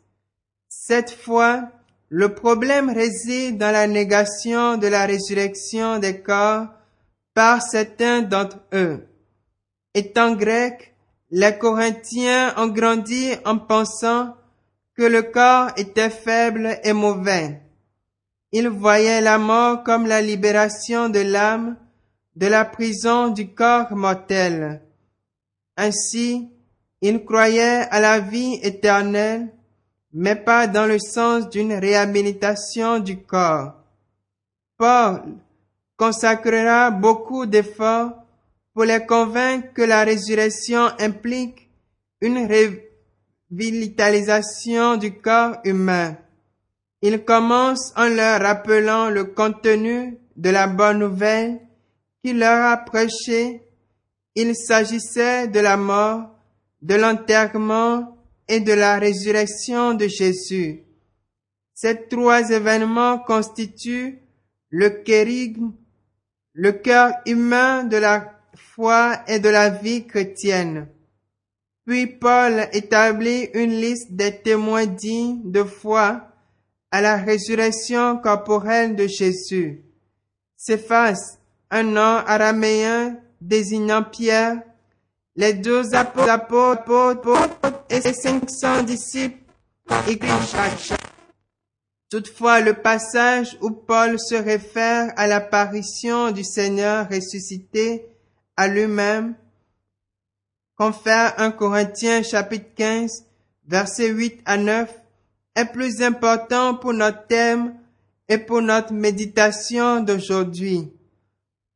Cette 0.67 1.11
fois, 1.11 1.69
le 2.09 2.33
problème 2.33 2.89
réside 2.89 3.59
dans 3.59 3.71
la 3.71 3.85
négation 3.85 4.77
de 4.77 4.87
la 4.87 5.05
résurrection 5.05 5.99
des 5.99 6.21
corps 6.21 6.69
par 7.35 7.61
certains 7.61 8.23
d'entre 8.23 8.57
eux. 8.73 9.05
Étant 9.93 10.33
grecs, 10.33 10.95
les 11.29 11.55
Corinthiens 11.55 12.55
ont 12.57 12.69
grandi 12.69 13.29
en 13.45 13.59
pensant 13.59 14.33
que 14.95 15.03
le 15.03 15.23
corps 15.23 15.71
était 15.77 16.09
faible 16.09 16.79
et 16.83 16.93
mauvais. 16.93 17.61
Ils 18.51 18.69
voyaient 18.69 19.21
la 19.21 19.37
mort 19.37 19.83
comme 19.83 20.05
la 20.05 20.21
libération 20.21 21.09
de 21.09 21.19
l'âme 21.19 21.75
de 22.35 22.47
la 22.47 22.65
prison 22.65 23.29
du 23.29 23.49
corps 23.49 23.91
mortel. 23.95 24.81
Ainsi, 25.77 26.49
ils 27.01 27.23
croyaient 27.23 27.87
à 27.89 27.99
la 27.99 28.19
vie 28.19 28.59
éternelle, 28.61 29.49
mais 30.13 30.35
pas 30.35 30.67
dans 30.67 30.85
le 30.85 30.99
sens 30.99 31.49
d'une 31.49 31.73
réhabilitation 31.73 32.99
du 32.99 33.17
corps. 33.17 33.73
Paul 34.77 35.21
consacrera 35.97 36.91
beaucoup 36.91 37.45
d'efforts 37.45 38.11
pour 38.73 38.83
les 38.85 39.05
convaincre 39.05 39.73
que 39.73 39.81
la 39.81 40.03
résurrection 40.03 40.87
implique 40.99 41.69
une 42.21 42.45
revitalisation 43.53 44.97
du 44.97 45.13
corps 45.19 45.57
humain. 45.63 46.17
Il 47.01 47.23
commence 47.23 47.93
en 47.95 48.07
leur 48.07 48.41
rappelant 48.41 49.09
le 49.09 49.25
contenu 49.25 50.17
de 50.35 50.49
la 50.49 50.67
bonne 50.67 50.99
nouvelle 50.99 51.59
qu'il 52.23 52.39
leur 52.39 52.71
a 52.71 52.77
prêché. 52.77 53.61
Il 54.35 54.55
s'agissait 54.55 55.47
de 55.47 55.59
la 55.59 55.77
mort, 55.77 56.29
de 56.81 56.95
l'enterrement 56.95 58.17
et 58.47 58.59
de 58.59 58.73
la 58.73 58.97
résurrection 58.97 59.93
de 59.93 60.07
Jésus. 60.07 60.83
Ces 61.73 62.07
trois 62.07 62.49
événements 62.49 63.19
constituent 63.19 64.19
le 64.69 64.89
kérigme, 64.89 65.73
le 66.53 66.71
cœur 66.71 67.11
humain 67.25 67.83
de 67.83 67.97
la 67.97 68.33
foi 68.55 69.21
et 69.27 69.39
de 69.39 69.49
la 69.49 69.69
vie 69.69 70.05
chrétienne. 70.05 70.87
Puis 71.85 72.07
Paul 72.07 72.67
établit 72.71 73.49
une 73.53 73.79
liste 73.81 74.13
des 74.13 74.41
témoins 74.41 74.85
dignes 74.85 75.51
de 75.51 75.63
foi 75.63 76.27
à 76.91 77.01
la 77.01 77.17
résurrection 77.17 78.17
corporelle 78.17 78.95
de 78.95 79.07
Jésus. 79.07 79.81
S'efface 80.55 81.39
un 81.69 81.83
nom 81.83 81.99
araméen 82.25 83.17
désignant 83.41 84.03
Pierre, 84.03 84.61
les 85.35 85.53
deux 85.53 85.95
apôtres 85.95 87.27
et 87.89 87.99
ses 87.99 88.13
cinq 88.13 88.49
cents 88.49 88.83
disciples 88.83 89.43
Toutefois, 92.09 92.61
le 92.61 92.73
passage 92.73 93.57
où 93.61 93.71
Paul 93.71 94.19
se 94.19 94.35
réfère 94.35 95.11
à 95.17 95.27
l'apparition 95.27 96.31
du 96.31 96.43
Seigneur 96.43 97.09
ressuscité 97.09 98.05
à 98.55 98.67
lui-même 98.67 99.35
confère 100.75 101.33
1 101.39 101.51
Corinthiens 101.51 102.23
chapitre 102.23 102.73
15 102.75 103.25
versets 103.67 104.09
8 104.09 104.41
à 104.45 104.57
9 104.57 104.89
est 105.55 105.65
plus 105.65 106.01
important 106.01 106.75
pour 106.75 106.93
notre 106.93 107.27
thème 107.27 107.75
et 108.27 108.37
pour 108.37 108.61
notre 108.61 108.93
méditation 108.93 109.99
d'aujourd'hui. 110.01 110.91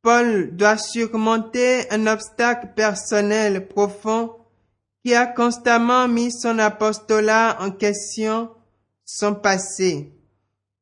Paul 0.02 0.56
doit 0.56 0.78
surmonter 0.78 1.90
un 1.90 2.06
obstacle 2.06 2.68
personnel 2.74 3.68
profond 3.68 4.32
qui 5.04 5.14
a 5.14 5.26
constamment 5.26 6.08
mis 6.08 6.32
son 6.32 6.58
apostolat 6.58 7.58
en 7.60 7.70
question, 7.70 8.50
son 9.04 9.34
passé. 9.34 10.12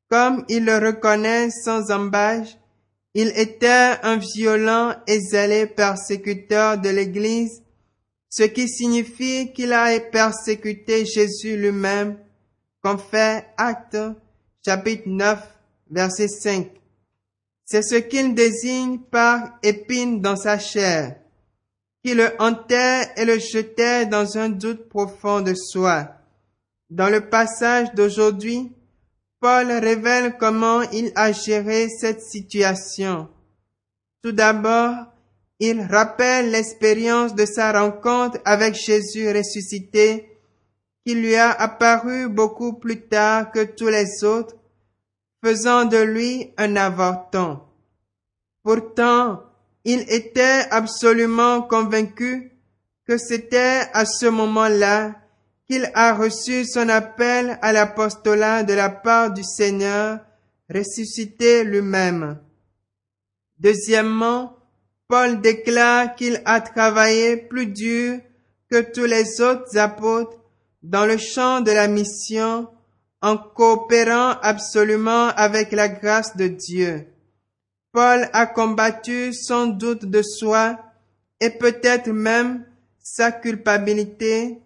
Comme 0.08 0.44
il 0.49 0.64
le 0.64 0.78
reconnaît 0.78 1.50
sans 1.50 1.90
embâche, 1.90 2.56
il 3.14 3.28
était 3.37 3.96
un 4.02 4.16
violent 4.16 4.94
et 5.06 5.20
zélé 5.20 5.66
persécuteur 5.66 6.78
de 6.78 6.90
l'Église, 6.90 7.62
ce 8.28 8.42
qui 8.42 8.68
signifie 8.68 9.52
qu'il 9.52 9.73
a 9.73 9.99
persécuté 10.00 11.04
Jésus 11.06 11.56
lui-même, 11.56 12.18
comme 12.83 12.99
fait 12.99 13.47
Acte 13.56 13.97
chapitre 14.64 15.04
9 15.06 15.38
verset 15.90 16.28
5. 16.28 16.71
C'est 17.64 17.83
ce 17.83 17.97
qu'il 17.97 18.35
désigne 18.35 18.99
par 18.99 19.59
épine 19.62 20.21
dans 20.21 20.37
sa 20.37 20.59
chair, 20.59 21.16
qui 22.04 22.14
le 22.14 22.30
hantait 22.38 23.11
et 23.16 23.25
le 23.25 23.38
jetait 23.38 24.06
dans 24.06 24.38
un 24.38 24.49
doute 24.49 24.88
profond 24.88 25.40
de 25.40 25.54
soi. 25.54 26.12
Dans 26.90 27.09
le 27.09 27.28
passage 27.28 27.92
d'aujourd'hui, 27.95 28.73
Paul 29.40 29.71
révèle 29.71 30.37
comment 30.38 30.83
il 30.92 31.11
a 31.16 31.33
géré 31.33 31.88
cette 31.88 32.23
situation. 32.23 33.28
Tout 34.23 34.33
d'abord, 34.33 35.06
il 35.58 35.80
rappelle 35.82 36.50
l'expérience 36.50 37.34
de 37.34 37.46
sa 37.46 37.72
rencontre 37.72 38.38
avec 38.44 38.75
Jésus 38.75 39.30
ressuscité, 39.30 40.28
qui 41.04 41.14
lui 41.14 41.34
a 41.36 41.50
apparu 41.50 42.28
beaucoup 42.28 42.75
plus 42.75 43.02
tard 43.08 43.52
que 43.52 43.64
tous 43.64 43.88
les 43.88 44.25
autres, 44.25 44.56
faisant 45.42 45.84
de 45.84 45.98
lui 45.98 46.52
un 46.58 46.76
avorton. 46.76 47.60
Pourtant, 48.62 49.42
il 49.84 50.00
était 50.12 50.66
absolument 50.70 51.62
convaincu 51.62 52.52
que 53.06 53.16
c'était 53.16 53.82
à 53.92 54.04
ce 54.04 54.26
moment-là 54.26 55.14
qu'il 55.68 55.90
a 55.94 56.14
reçu 56.14 56.64
son 56.64 56.88
appel 56.88 57.58
à 57.62 57.72
l'apostolat 57.72 58.64
de 58.64 58.75
la 58.75 58.90
part 58.90 59.32
du 59.32 59.44
Seigneur 59.44 60.18
ressuscité 60.68 61.64
lui-même. 61.64 62.40
Deuxièmement, 63.58 64.55
Paul 65.08 65.40
déclare 65.40 66.14
qu'il 66.16 66.42
a 66.44 66.60
travaillé 66.60 67.36
plus 67.36 67.66
dur 67.66 68.18
que 68.70 68.80
tous 68.80 69.04
les 69.04 69.40
autres 69.40 69.78
apôtres 69.78 70.36
dans 70.82 71.06
le 71.06 71.16
champ 71.16 71.60
de 71.60 71.70
la 71.70 71.86
mission 71.86 72.68
en 73.22 73.36
coopérant 73.36 74.34
absolument 74.42 75.28
avec 75.28 75.72
la 75.72 75.88
grâce 75.88 76.36
de 76.36 76.48
Dieu. 76.48 77.06
Paul 77.92 78.28
a 78.32 78.46
combattu 78.46 79.32
son 79.32 79.66
doute 79.66 80.04
de 80.04 80.22
soi 80.22 80.78
et 81.40 81.50
peut-être 81.50 82.08
même 82.08 82.64
sa 82.98 83.30
culpabilité 83.30 84.58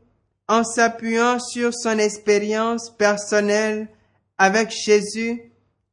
en 0.48 0.64
s'appuyant 0.64 1.38
sur 1.38 1.72
son 1.74 1.98
expérience 1.98 2.90
personnelle 2.96 3.88
avec 4.38 4.70
Jésus 4.70 5.40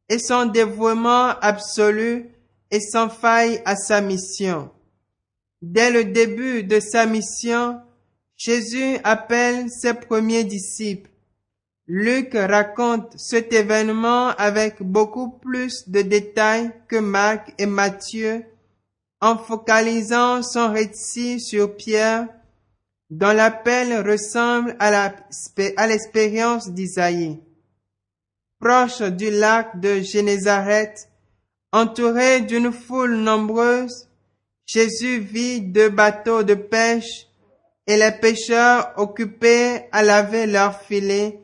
et 0.10 0.20
son 0.20 0.46
dévouement 0.46 1.36
absolu 1.42 2.32
et 2.72 2.80
sans 2.80 3.10
faille 3.10 3.62
à 3.66 3.76
sa 3.76 4.02
mission. 4.02 4.70
Dès 5.62 5.90
le 5.90 6.06
début 6.06 6.64
de 6.64 6.80
sa 6.80 7.06
mission, 7.06 7.80
Jésus 8.36 8.98
appelle 9.04 9.70
ses 9.70 9.96
premiers 9.96 10.44
disciples. 10.44 11.10
Luc 11.88 12.34
raconte 12.34 13.18
cet 13.18 13.54
événement 13.54 14.28
avec 14.38 14.84
beaucoup 14.84 15.32
plus 15.40 15.90
de 15.90 16.02
détails 16.02 16.72
que 16.88 16.98
Marc 16.98 17.54
et 17.58 17.66
Matthieu, 17.66 18.44
en 19.22 19.38
focalisant 19.38 20.44
son 20.44 20.72
récit 20.72 21.40
sur 21.40 21.76
Pierre, 21.76 22.28
dont 23.10 23.32
l'appel 23.32 24.08
ressemble 24.08 24.76
à 24.80 25.88
l'expérience 25.88 26.70
d'Isaïe. 26.72 27.40
Proche 28.60 29.02
du 29.02 29.32
lac 29.32 29.80
de 29.80 30.02
Génézareth, 30.02 31.07
entouré 31.72 32.42
d'une 32.42 32.72
foule 32.72 33.16
nombreuse, 33.16 34.08
Jésus 34.66 35.20
vit 35.20 35.62
deux 35.62 35.90
bateaux 35.90 36.44
de 36.44 36.54
pêche 36.54 37.28
et 37.88 37.98
les 37.98 38.12
pêcheurs 38.12 38.94
occupés 38.98 39.86
à 39.92 40.04
laver 40.04 40.46
leurs 40.46 40.82
filets 40.82 41.40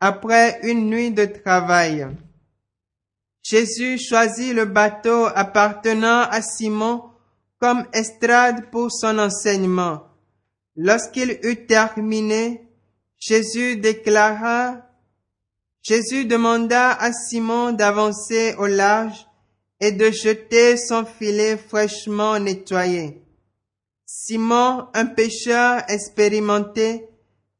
après 0.00 0.58
une 0.62 0.88
nuit 0.88 1.10
de 1.10 1.26
travail. 1.26 2.08
Jésus 3.42 3.98
choisit 3.98 4.54
le 4.54 4.64
bateau 4.64 5.26
appartenant 5.34 6.22
à 6.22 6.40
Simon 6.42 7.04
comme 7.60 7.84
estrade 7.92 8.70
pour 8.70 8.90
son 8.90 9.18
enseignement. 9.18 10.04
Lorsqu'il 10.76 11.38
eut 11.42 11.66
terminé, 11.66 12.66
Jésus 13.18 13.76
déclara, 13.76 14.78
Jésus 15.82 16.24
demanda 16.24 16.92
à 16.92 17.12
Simon 17.12 17.72
d'avancer 17.72 18.54
au 18.58 18.66
large 18.66 19.26
et 19.82 19.90
de 19.90 20.12
jeter 20.12 20.76
son 20.76 21.04
filet 21.04 21.56
fraîchement 21.56 22.38
nettoyé. 22.38 23.20
Simon, 24.06 24.86
un 24.94 25.06
pêcheur 25.06 25.82
expérimenté, 25.88 27.08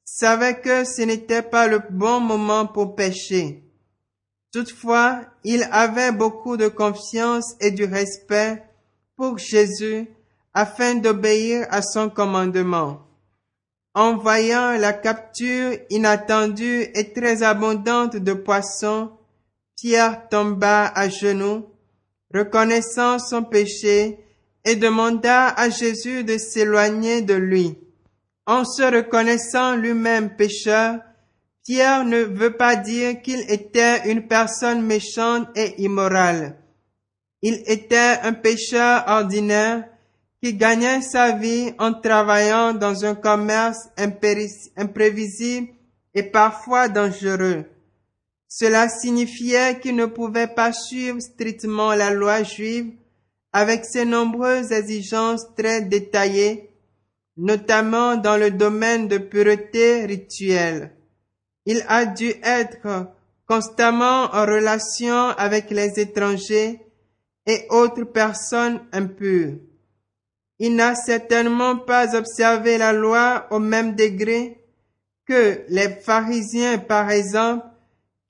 savait 0.04 0.60
que 0.60 0.84
ce 0.84 1.02
n'était 1.02 1.42
pas 1.42 1.66
le 1.66 1.80
bon 1.90 2.20
moment 2.20 2.66
pour 2.66 2.94
pêcher. 2.94 3.64
Toutefois, 4.52 5.22
il 5.42 5.66
avait 5.72 6.12
beaucoup 6.12 6.56
de 6.56 6.68
confiance 6.68 7.56
et 7.60 7.72
du 7.72 7.84
respect 7.84 8.62
pour 9.16 9.38
Jésus 9.38 10.06
afin 10.54 10.94
d'obéir 10.94 11.66
à 11.70 11.82
son 11.82 12.08
commandement. 12.08 13.00
En 13.94 14.16
voyant 14.16 14.78
la 14.78 14.92
capture 14.92 15.76
inattendue 15.90 16.86
et 16.94 17.12
très 17.12 17.42
abondante 17.42 18.14
de 18.14 18.32
poissons, 18.32 19.10
Pierre 19.76 20.28
tomba 20.28 20.86
à 20.86 21.08
genoux, 21.08 21.66
reconnaissant 22.34 23.18
son 23.18 23.44
péché, 23.44 24.18
et 24.64 24.76
demanda 24.76 25.48
à 25.48 25.70
Jésus 25.70 26.24
de 26.24 26.38
s'éloigner 26.38 27.22
de 27.22 27.34
lui. 27.34 27.76
En 28.46 28.64
se 28.64 28.82
reconnaissant 28.82 29.76
lui-même 29.76 30.36
pécheur, 30.36 31.00
Pierre 31.64 32.04
ne 32.04 32.18
veut 32.18 32.56
pas 32.56 32.76
dire 32.76 33.22
qu'il 33.22 33.40
était 33.48 34.10
une 34.10 34.26
personne 34.26 34.82
méchante 34.82 35.48
et 35.56 35.80
immorale. 35.82 36.56
Il 37.40 37.62
était 37.66 38.18
un 38.22 38.32
pécheur 38.32 39.04
ordinaire 39.06 39.84
qui 40.42 40.54
gagnait 40.54 41.02
sa 41.02 41.32
vie 41.32 41.72
en 41.78 41.92
travaillant 41.92 42.74
dans 42.74 43.04
un 43.04 43.14
commerce 43.14 43.88
imprévisible 44.76 45.68
et 46.14 46.24
parfois 46.24 46.88
dangereux. 46.88 47.64
Cela 48.54 48.90
signifiait 48.90 49.80
qu'il 49.80 49.96
ne 49.96 50.04
pouvait 50.04 50.46
pas 50.46 50.74
suivre 50.74 51.20
strictement 51.20 51.94
la 51.94 52.10
loi 52.10 52.42
juive 52.42 52.92
avec 53.50 53.86
ses 53.86 54.04
nombreuses 54.04 54.72
exigences 54.72 55.46
très 55.56 55.80
détaillées 55.80 56.68
notamment 57.38 58.18
dans 58.18 58.36
le 58.36 58.50
domaine 58.50 59.08
de 59.08 59.16
pureté 59.16 60.04
rituelle. 60.04 60.94
Il 61.64 61.82
a 61.88 62.04
dû 62.04 62.30
être 62.42 63.06
constamment 63.46 64.24
en 64.34 64.42
relation 64.44 65.30
avec 65.30 65.70
les 65.70 65.98
étrangers 65.98 66.78
et 67.46 67.66
autres 67.70 68.04
personnes 68.04 68.82
impures. 68.92 69.54
Il 70.58 70.76
n'a 70.76 70.94
certainement 70.94 71.78
pas 71.78 72.14
observé 72.14 72.76
la 72.76 72.92
loi 72.92 73.46
au 73.50 73.58
même 73.58 73.94
degré 73.94 74.58
que 75.24 75.62
les 75.68 75.88
pharisiens, 75.88 76.76
par 76.76 77.10
exemple, 77.10 77.64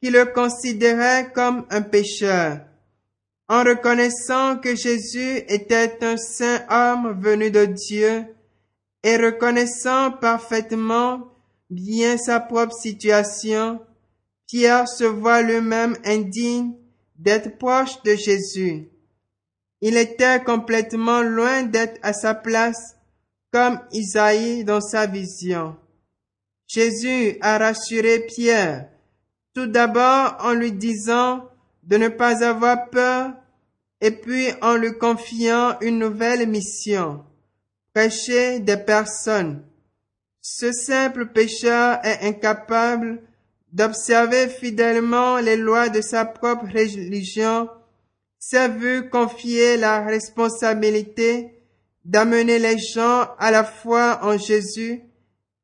qui 0.02 0.10
le 0.10 0.24
considéraient 0.24 1.30
comme 1.32 1.64
un 1.70 1.82
pécheur. 1.82 2.58
En 3.48 3.62
reconnaissant 3.62 4.56
que 4.56 4.74
Jésus 4.74 5.36
était 5.46 5.98
un 6.02 6.16
saint 6.16 6.64
homme 6.68 7.20
venu 7.20 7.52
de 7.52 7.66
Dieu, 7.66 8.24
et 9.04 9.16
reconnaissant 9.16 10.10
parfaitement 10.10 11.28
bien 11.70 12.18
sa 12.18 12.40
propre 12.40 12.74
situation, 12.74 13.80
Pierre 14.48 14.88
se 14.88 15.04
voit 15.04 15.42
lui-même 15.42 15.96
indigne 16.04 16.72
d'être 17.16 17.56
proche 17.58 18.02
de 18.02 18.16
Jésus. 18.16 18.88
Il 19.80 19.96
était 19.96 20.42
complètement 20.42 21.22
loin 21.22 21.62
d'être 21.62 22.00
à 22.02 22.12
sa 22.12 22.34
place 22.34 22.96
comme 23.52 23.78
Isaïe 23.92 24.64
dans 24.64 24.80
sa 24.80 25.06
vision. 25.06 25.76
Jésus 26.66 27.36
a 27.40 27.58
rassuré 27.58 28.26
Pierre, 28.26 28.91
tout 29.54 29.66
d'abord 29.66 30.36
en 30.40 30.52
lui 30.52 30.72
disant 30.72 31.48
de 31.82 31.96
ne 31.96 32.08
pas 32.08 32.44
avoir 32.44 32.90
peur 32.90 33.32
et 34.00 34.10
puis 34.10 34.48
en 34.62 34.76
lui 34.76 34.96
confiant 34.98 35.78
une 35.80 35.98
nouvelle 35.98 36.48
mission 36.48 37.24
prêcher 37.94 38.60
des 38.60 38.76
personnes. 38.76 39.62
Ce 40.40 40.72
simple 40.72 41.26
pécheur 41.26 41.98
est 42.04 42.26
incapable 42.26 43.22
d'observer 43.72 44.48
fidèlement 44.48 45.38
les 45.38 45.56
lois 45.56 45.88
de 45.88 46.00
sa 46.00 46.24
propre 46.24 46.66
religion, 46.66 47.68
s'est 48.38 48.68
vu 48.68 49.08
confier 49.08 49.76
la 49.76 50.04
responsabilité 50.04 51.54
d'amener 52.04 52.58
les 52.58 52.78
gens 52.78 53.28
à 53.38 53.50
la 53.50 53.64
foi 53.64 54.18
en 54.22 54.36
Jésus 54.36 55.02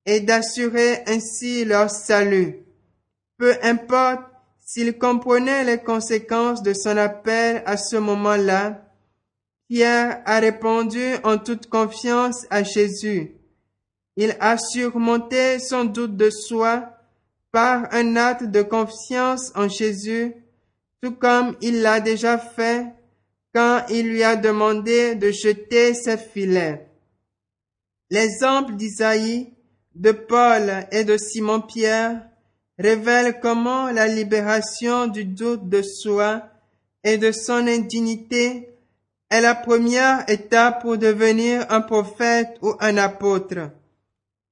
et 0.07 0.21
d'assurer 0.21 1.03
ainsi 1.07 1.65
leur 1.65 1.91
salut. 1.91 2.68
Peu 3.39 3.57
importe 3.63 4.23
s'il 4.61 4.99
comprenait 4.99 5.65
les 5.65 5.79
conséquences 5.79 6.63
de 6.63 6.75
son 6.75 6.97
appel 6.97 7.63
à 7.65 7.77
ce 7.77 7.97
moment-là, 7.97 8.85
Pierre 9.69 10.23
a 10.27 10.41
répondu 10.41 11.15
en 11.25 11.39
toute 11.39 11.69
confiance 11.69 12.47
à 12.51 12.63
Jésus. 12.63 13.37
Il 14.17 14.37
a 14.41 14.59
surmonté 14.59 15.59
son 15.61 15.85
doute 15.85 16.17
de 16.17 16.31
soi 16.31 16.91
par 17.53 17.87
un 17.93 18.17
acte 18.17 18.45
de 18.45 18.63
confiance 18.63 19.53
en 19.55 19.69
Jésus, 19.69 20.35
tout 21.01 21.13
comme 21.13 21.57
il 21.63 21.81
l'a 21.81 22.01
déjà 22.01 22.39
fait 22.39 22.87
quand 23.55 23.83
il 23.89 24.09
lui 24.09 24.23
a 24.25 24.37
demandé 24.37 25.15
de 25.15 25.31
jeter 25.31 25.95
ses 25.95 26.19
filets. 26.19 26.89
L'exemple 28.11 28.75
d'Isaïe, 28.75 29.55
de 29.95 30.13
Paul 30.13 30.87
et 30.91 31.05
de 31.05 31.17
Simon-Pierre 31.17 32.29
révèle 32.79 33.41
comment 33.41 33.91
la 33.91 34.07
libération 34.07 35.07
du 35.07 35.25
doute 35.25 35.69
de 35.69 35.83
soi 35.83 36.43
et 37.05 37.19
de 37.19 37.33
son 37.33 37.67
indignité 37.67 38.71
est 39.31 39.41
la 39.41 39.55
première 39.55 40.29
étape 40.29 40.83
pour 40.83 40.97
devenir 40.97 41.67
un 41.71 41.81
prophète 41.81 42.57
ou 42.63 42.75
un 42.81 42.97
apôtre. 42.97 43.71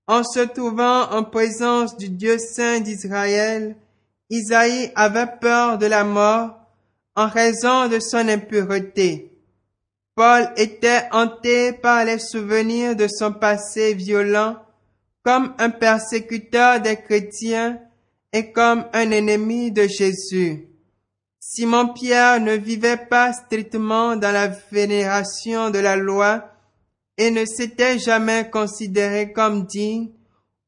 En 0.06 0.22
se 0.22 0.40
trouvant 0.40 1.10
en 1.10 1.24
présence 1.24 1.96
du 1.96 2.08
Dieu 2.08 2.38
saint 2.38 2.80
d'Israël, 2.80 3.76
Isaïe 4.30 4.90
avait 4.94 5.38
peur 5.40 5.78
de 5.78 5.86
la 5.86 6.04
mort 6.04 6.58
en 7.14 7.28
raison 7.28 7.88
de 7.88 7.98
son 8.00 8.28
impureté. 8.28 9.32
Paul 10.14 10.50
était 10.56 11.08
hanté 11.12 11.72
par 11.72 12.04
les 12.04 12.18
souvenirs 12.18 12.96
de 12.96 13.06
son 13.08 13.32
passé 13.32 13.94
violent 13.94 14.56
comme 15.22 15.54
un 15.58 15.70
persécuteur 15.70 16.80
des 16.80 16.96
chrétiens 16.96 17.80
et 18.36 18.52
comme 18.52 18.84
un 18.92 19.10
ennemi 19.12 19.72
de 19.72 19.86
Jésus. 19.88 20.68
Simon-Pierre 21.40 22.38
ne 22.38 22.52
vivait 22.52 22.98
pas 22.98 23.32
strictement 23.32 24.14
dans 24.14 24.30
la 24.30 24.48
vénération 24.70 25.70
de 25.70 25.78
la 25.78 25.96
loi 25.96 26.44
et 27.16 27.30
ne 27.30 27.46
s'était 27.46 27.98
jamais 27.98 28.50
considéré 28.50 29.32
comme 29.32 29.64
digne 29.64 30.10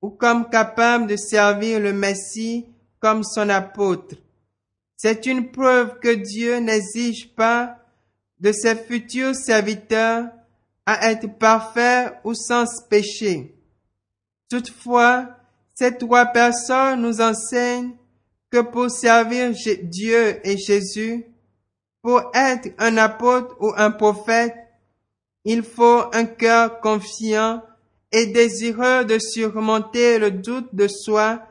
ou 0.00 0.09
comme 0.09 0.48
capable 0.48 1.09
de 1.09 1.16
servir 1.16 1.78
le 1.78 1.92
Messie 1.92 2.64
comme 3.00 3.22
son 3.22 3.50
apôtre. 3.50 4.14
C'est 4.96 5.26
une 5.26 5.50
preuve 5.50 5.98
que 5.98 6.14
Dieu 6.14 6.61
n'exige 6.61 7.35
pas 7.35 7.76
de 8.40 8.50
ses 8.50 8.76
futurs 8.76 9.35
serviteurs 9.35 10.24
à 10.87 11.11
être 11.11 11.38
parfaits 11.38 12.14
ou 12.24 12.33
sans 12.33 12.64
péché. 12.88 13.54
Toutefois, 14.48 15.38
ces 15.79 15.97
trois 15.97 16.27
personnes 16.27 17.03
nous 17.03 17.21
enseignent 17.21 17.93
que 18.51 18.62
pour 18.62 18.91
servir 18.91 19.53
Dieu 19.85 20.41
et 20.45 20.57
Jésus, 20.57 21.25
pour 22.03 22.33
être 22.35 22.71
un 22.79 22.97
apôtre 22.97 23.55
ou 23.61 23.73
un 23.77 23.93
prophète, 23.93 24.57
il 25.45 25.62
faut 25.62 26.03
un 26.12 26.25
cœur 26.25 26.81
confiant 26.81 27.62
et 28.11 28.27
désireux 28.27 29.05
de 29.05 29.21
surmonter 29.21 30.19
le 30.19 30.33
doute 30.33 30.75
de 30.75 30.88
soi 30.88 31.43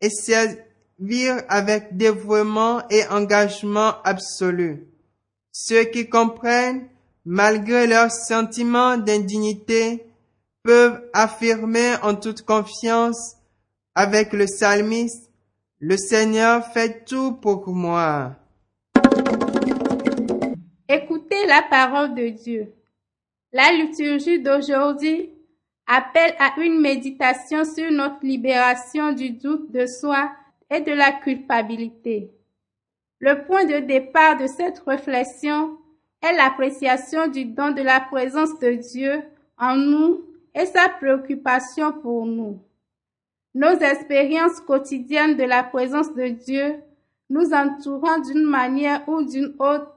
et 0.00 0.10
servir 0.10 1.42
avec 1.48 1.96
dévouement 1.96 2.82
et 2.88 3.04
engagement 3.08 4.00
absolu. 4.04 4.86
Ceux 5.50 5.84
qui 5.84 6.08
comprennent, 6.08 6.88
malgré 7.24 7.88
leur 7.88 8.12
sentiment 8.12 8.96
d'indignité, 8.96 10.06
peuvent 10.62 11.02
affirmer 11.12 11.96
en 12.02 12.14
toute 12.14 12.42
confiance 12.42 13.38
avec 13.94 14.32
le 14.32 14.46
psalmiste, 14.46 15.30
le 15.78 15.96
Seigneur 15.96 16.64
fait 16.72 17.04
tout 17.04 17.32
pour 17.32 17.68
moi. 17.68 18.36
Écoutez 20.88 21.46
la 21.46 21.62
parole 21.62 22.14
de 22.14 22.28
Dieu. 22.28 22.72
La 23.52 23.72
liturgie 23.72 24.40
d'aujourd'hui 24.40 25.30
appelle 25.86 26.34
à 26.38 26.58
une 26.60 26.80
méditation 26.80 27.64
sur 27.64 27.90
notre 27.90 28.24
libération 28.24 29.12
du 29.12 29.30
doute 29.30 29.70
de 29.72 29.86
soi 29.86 30.30
et 30.70 30.80
de 30.80 30.92
la 30.92 31.12
culpabilité. 31.12 32.30
Le 33.18 33.44
point 33.44 33.64
de 33.64 33.78
départ 33.78 34.38
de 34.38 34.46
cette 34.46 34.82
réflexion 34.86 35.76
est 36.22 36.32
l'appréciation 36.34 37.28
du 37.28 37.44
don 37.44 37.72
de 37.72 37.82
la 37.82 38.00
présence 38.00 38.58
de 38.58 38.72
Dieu 38.72 39.22
en 39.58 39.76
nous 39.76 40.24
et 40.54 40.66
sa 40.66 40.88
préoccupation 40.88 41.92
pour 41.92 42.24
nous. 42.26 42.60
Nos 43.54 43.78
expériences 43.80 44.60
quotidiennes 44.60 45.36
de 45.36 45.44
la 45.44 45.62
présence 45.62 46.14
de 46.14 46.28
Dieu 46.28 46.76
nous 47.28 47.52
entourant 47.52 48.18
d'une 48.18 48.44
manière 48.44 49.06
ou 49.08 49.22
d'une 49.22 49.54
autre 49.58 49.92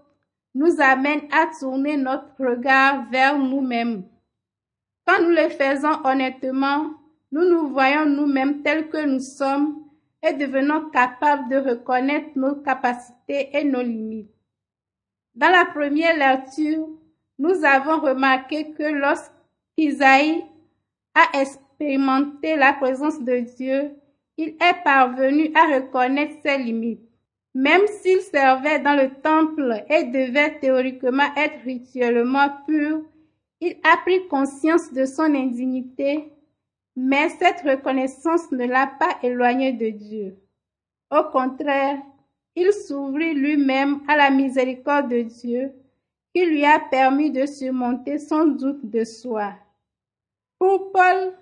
nous 0.53 0.81
amènent 0.81 1.27
à 1.31 1.47
tourner 1.59 1.97
notre 1.97 2.33
regard 2.39 3.09
vers 3.11 3.37
nous-mêmes. 3.37 4.03
Quand 5.05 5.21
nous 5.21 5.29
le 5.29 5.49
faisons 5.49 6.03
honnêtement, 6.03 6.91
nous 7.31 7.47
nous 7.47 7.69
voyons 7.69 8.05
nous-mêmes 8.05 8.61
tels 8.61 8.89
que 8.89 9.05
nous 9.05 9.19
sommes 9.19 9.83
et 10.23 10.33
devenons 10.33 10.89
capables 10.89 11.49
de 11.49 11.57
reconnaître 11.57 12.29
nos 12.35 12.55
capacités 12.55 13.49
et 13.55 13.63
nos 13.63 13.81
limites. 13.81 14.31
Dans 15.35 15.49
la 15.49 15.65
première 15.65 16.17
lecture, 16.17 16.87
nous 17.37 17.65
avons 17.65 17.99
remarqué 17.99 18.71
que 18.71 18.83
lorsqu'Isaïe 18.83 20.45
a 21.13 21.37
la 21.79 22.73
présence 22.73 23.21
de 23.21 23.39
Dieu, 23.39 23.91
il 24.37 24.49
est 24.49 24.83
parvenu 24.83 25.51
à 25.55 25.75
reconnaître 25.75 26.35
ses 26.43 26.57
limites. 26.57 27.01
Même 27.53 27.87
s'il 27.87 28.19
servait 28.19 28.79
dans 28.79 28.95
le 28.95 29.09
temple 29.21 29.85
et 29.89 30.03
devait 30.03 30.59
théoriquement 30.59 31.33
être 31.37 31.63
rituellement 31.63 32.49
pur, 32.67 33.01
il 33.61 33.77
a 33.83 33.97
pris 33.97 34.27
conscience 34.27 34.91
de 34.91 35.05
son 35.05 35.33
indignité, 35.33 36.33
mais 36.97 37.29
cette 37.29 37.61
reconnaissance 37.61 38.51
ne 38.51 38.65
l'a 38.65 38.87
pas 38.99 39.17
éloigné 39.23 39.71
de 39.71 39.89
Dieu. 39.89 40.35
Au 41.09 41.23
contraire, 41.31 41.97
il 42.55 42.71
s'ouvrit 42.73 43.33
lui-même 43.33 44.01
à 44.07 44.17
la 44.17 44.29
miséricorde 44.29 45.09
de 45.09 45.21
Dieu 45.21 45.71
qui 46.33 46.45
lui 46.45 46.65
a 46.65 46.79
permis 46.79 47.31
de 47.31 47.45
surmonter 47.45 48.17
son 48.17 48.47
doute 48.47 48.89
de 48.89 49.05
soi. 49.05 49.53
Pour 50.59 50.91
Paul, 50.91 51.33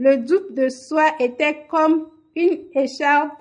le 0.00 0.16
doute 0.16 0.54
de 0.54 0.70
soi 0.70 1.04
était 1.20 1.66
comme 1.68 2.08
une 2.34 2.60
écharpe 2.72 3.36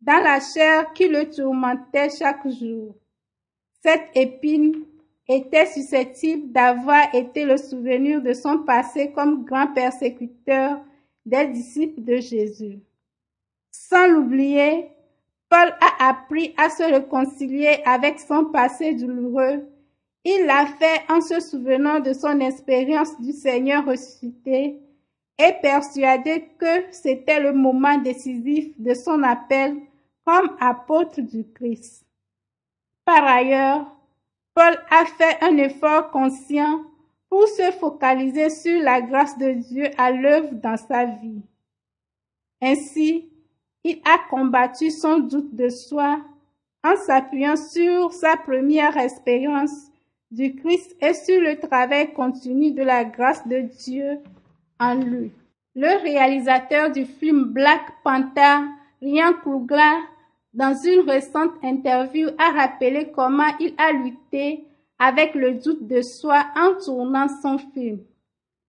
dans 0.00 0.22
la 0.24 0.40
chair 0.40 0.90
qui 0.94 1.06
le 1.06 1.28
tourmentait 1.28 2.08
chaque 2.08 2.48
jour. 2.48 2.94
Cette 3.82 4.08
épine 4.14 4.86
était 5.28 5.66
susceptible 5.66 6.50
d'avoir 6.50 7.14
été 7.14 7.44
le 7.44 7.58
souvenir 7.58 8.22
de 8.22 8.32
son 8.32 8.60
passé 8.60 9.12
comme 9.12 9.44
grand 9.44 9.66
persécuteur 9.74 10.80
des 11.26 11.46
disciples 11.48 12.02
de 12.02 12.16
Jésus. 12.16 12.78
Sans 13.70 14.06
l'oublier, 14.06 14.88
Paul 15.50 15.74
a 15.78 16.08
appris 16.08 16.54
à 16.56 16.70
se 16.70 16.84
réconcilier 16.84 17.82
avec 17.84 18.18
son 18.18 18.46
passé 18.46 18.94
douloureux. 18.94 19.68
Il 20.24 20.46
l'a 20.46 20.64
fait 20.64 21.02
en 21.12 21.20
se 21.20 21.38
souvenant 21.40 22.00
de 22.00 22.14
son 22.14 22.40
expérience 22.40 23.20
du 23.20 23.32
Seigneur 23.32 23.84
ressuscité 23.84 24.80
et 25.38 25.52
persuadé 25.62 26.48
que 26.58 26.92
c'était 26.92 27.40
le 27.40 27.52
moment 27.52 27.98
décisif 27.98 28.72
de 28.78 28.94
son 28.94 29.22
appel 29.22 29.76
comme 30.24 30.56
apôtre 30.60 31.20
du 31.20 31.44
Christ. 31.54 32.04
Par 33.04 33.24
ailleurs, 33.24 33.86
Paul 34.54 34.76
a 34.90 35.04
fait 35.06 35.38
un 35.40 35.56
effort 35.56 36.10
conscient 36.10 36.82
pour 37.30 37.46
se 37.46 37.70
focaliser 37.72 38.50
sur 38.50 38.82
la 38.82 39.00
grâce 39.00 39.38
de 39.38 39.52
Dieu 39.52 39.90
à 39.96 40.10
l'œuvre 40.10 40.52
dans 40.54 40.76
sa 40.76 41.04
vie. 41.04 41.42
Ainsi, 42.60 43.30
il 43.84 44.00
a 44.04 44.18
combattu 44.28 44.90
son 44.90 45.18
doute 45.18 45.54
de 45.54 45.68
soi 45.68 46.20
en 46.84 46.96
s'appuyant 46.96 47.56
sur 47.56 48.12
sa 48.12 48.36
première 48.36 48.96
expérience 48.96 49.90
du 50.30 50.56
Christ 50.56 50.96
et 51.00 51.14
sur 51.14 51.40
le 51.40 51.58
travail 51.58 52.12
continu 52.12 52.72
de 52.72 52.82
la 52.82 53.04
grâce 53.04 53.46
de 53.46 53.60
Dieu 53.60 54.18
lui. 54.94 55.32
Le 55.74 56.02
réalisateur 56.02 56.90
du 56.90 57.04
film 57.04 57.44
Black 57.44 57.82
Panther, 58.02 58.66
Ryan 59.00 59.32
Coogler, 59.42 59.98
dans 60.54 60.74
une 60.74 61.08
récente 61.08 61.52
interview, 61.62 62.28
a 62.38 62.50
rappelé 62.52 63.12
comment 63.14 63.56
il 63.60 63.74
a 63.78 63.92
lutté 63.92 64.64
avec 64.98 65.34
le 65.34 65.54
doute 65.54 65.86
de 65.86 66.02
soi 66.02 66.44
en 66.56 66.74
tournant 66.84 67.28
son 67.42 67.58
film. 67.58 68.00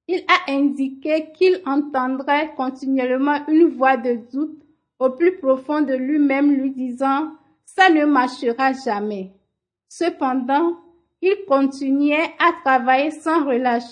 Il 0.08 0.24
a 0.28 0.52
indiqué 0.52 1.32
qu'il 1.34 1.62
entendrait 1.66 2.54
continuellement 2.56 3.46
une 3.48 3.70
voix 3.70 3.98
de 3.98 4.20
doute 4.32 4.62
au 5.00 5.12
plus 5.12 5.38
profond 5.38 5.82
de 5.82 5.94
lui-même 5.94 6.52
lui 6.52 6.72
disant 6.72 7.32
ça 7.66 7.90
ne 7.90 8.06
marchera 8.06 8.74
jamais. 8.74 9.32
Cependant, 9.88 10.78
il 11.22 11.46
continuait 11.48 12.34
à 12.40 12.52
travailler 12.64 13.12
sans 13.12 13.46
relâche 13.46 13.84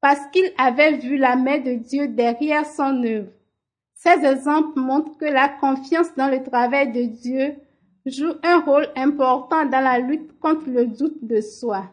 parce 0.00 0.26
qu'il 0.32 0.52
avait 0.56 0.96
vu 0.96 1.16
la 1.16 1.36
main 1.36 1.58
de 1.58 1.74
Dieu 1.74 2.08
derrière 2.08 2.66
son 2.66 3.02
œuvre. 3.04 3.30
Ces 3.94 4.24
exemples 4.24 4.80
montrent 4.80 5.18
que 5.18 5.26
la 5.26 5.48
confiance 5.48 6.14
dans 6.16 6.28
le 6.28 6.42
travail 6.42 6.90
de 6.92 7.02
Dieu 7.04 7.56
joue 8.06 8.32
un 8.42 8.60
rôle 8.60 8.88
important 8.96 9.66
dans 9.66 9.84
la 9.84 9.98
lutte 9.98 10.38
contre 10.38 10.68
le 10.68 10.86
doute 10.86 11.22
de 11.22 11.40
soi. 11.40 11.84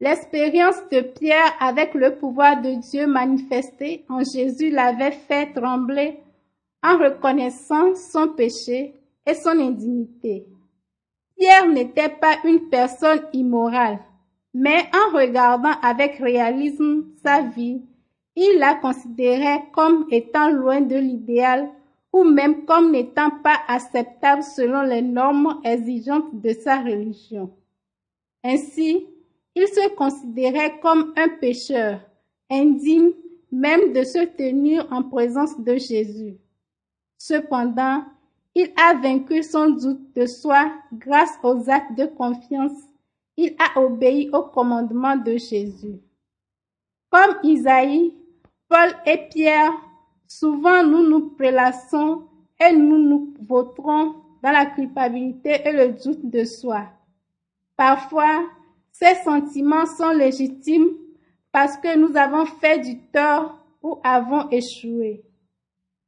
L'expérience 0.00 0.76
de 0.90 1.00
Pierre 1.00 1.52
avec 1.58 1.94
le 1.94 2.16
pouvoir 2.16 2.62
de 2.62 2.74
Dieu 2.80 3.06
manifesté 3.06 4.04
en 4.08 4.20
Jésus 4.20 4.70
l'avait 4.70 5.10
fait 5.10 5.52
trembler 5.52 6.20
en 6.82 6.96
reconnaissant 6.96 7.94
son 7.94 8.28
péché 8.28 8.94
et 9.26 9.34
son 9.34 9.58
indignité. 9.58 10.46
Pierre 11.36 11.68
n'était 11.68 12.08
pas 12.08 12.36
une 12.44 12.68
personne 12.70 13.22
immorale, 13.32 13.98
mais 14.52 14.84
en 14.94 15.16
regardant 15.16 15.74
avec 15.82 16.16
réalisme 16.16 17.04
sa 17.22 17.42
vie, 17.42 17.82
il 18.36 18.58
la 18.58 18.74
considérait 18.74 19.64
comme 19.72 20.06
étant 20.10 20.50
loin 20.50 20.80
de 20.80 20.96
l'idéal 20.96 21.70
ou 22.12 22.24
même 22.24 22.64
comme 22.64 22.90
n'étant 22.90 23.30
pas 23.42 23.58
acceptable 23.68 24.42
selon 24.42 24.82
les 24.82 25.02
normes 25.02 25.60
exigeantes 25.64 26.40
de 26.40 26.52
sa 26.52 26.80
religion. 26.80 27.50
Ainsi, 28.42 29.06
il 29.54 29.66
se 29.68 29.94
considérait 29.94 30.80
comme 30.80 31.12
un 31.16 31.28
pécheur, 31.28 32.00
indigne 32.50 33.12
même 33.52 33.92
de 33.92 34.02
se 34.04 34.24
tenir 34.24 34.86
en 34.90 35.02
présence 35.02 35.58
de 35.60 35.76
Jésus. 35.76 36.36
Cependant, 37.18 38.04
il 38.54 38.72
a 38.76 38.94
vaincu 38.94 39.42
son 39.42 39.70
doute 39.70 40.14
de 40.14 40.26
soi 40.26 40.72
grâce 40.92 41.38
aux 41.42 41.68
actes 41.68 41.96
de 41.96 42.06
confiance. 42.06 42.89
Il 43.42 43.56
a 43.58 43.80
obéi 43.80 44.28
au 44.34 44.42
commandement 44.42 45.16
de 45.16 45.38
Jésus. 45.38 45.98
Comme 47.08 47.36
Isaïe, 47.42 48.14
Paul 48.68 48.90
et 49.06 49.28
Pierre, 49.30 49.72
souvent 50.28 50.84
nous 50.84 51.08
nous 51.08 51.30
prélassons 51.30 52.24
et 52.60 52.70
nous 52.76 52.98
nous 52.98 53.34
voterons 53.40 54.16
dans 54.42 54.50
la 54.50 54.66
culpabilité 54.66 55.62
et 55.64 55.72
le 55.72 55.92
doute 55.92 56.28
de 56.28 56.44
soi. 56.44 56.88
Parfois, 57.78 58.44
ces 58.92 59.14
sentiments 59.24 59.86
sont 59.86 60.10
légitimes 60.10 60.90
parce 61.50 61.78
que 61.78 61.96
nous 61.96 62.14
avons 62.18 62.44
fait 62.44 62.80
du 62.80 63.00
tort 63.06 63.58
ou 63.82 64.00
avons 64.04 64.50
échoué. 64.50 65.24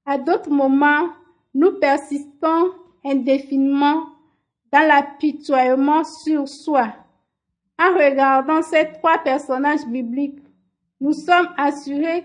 À 0.05 0.19
d'autres 0.19 0.51
moments, 0.51 1.09
nous 1.55 1.73
persistons 1.79 2.73
indéfiniment 3.03 4.05
dans 4.71 4.87
l'apitoiement 4.87 6.05
sur 6.05 6.47
soi. 6.47 6.93
En 7.83 7.95
regardant 7.95 8.63
ces 8.63 8.93
trois 8.93 9.19
personnages 9.19 9.85
bibliques, 9.87 10.39
nous 11.01 11.13
sommes 11.13 11.49
assurés 11.57 12.25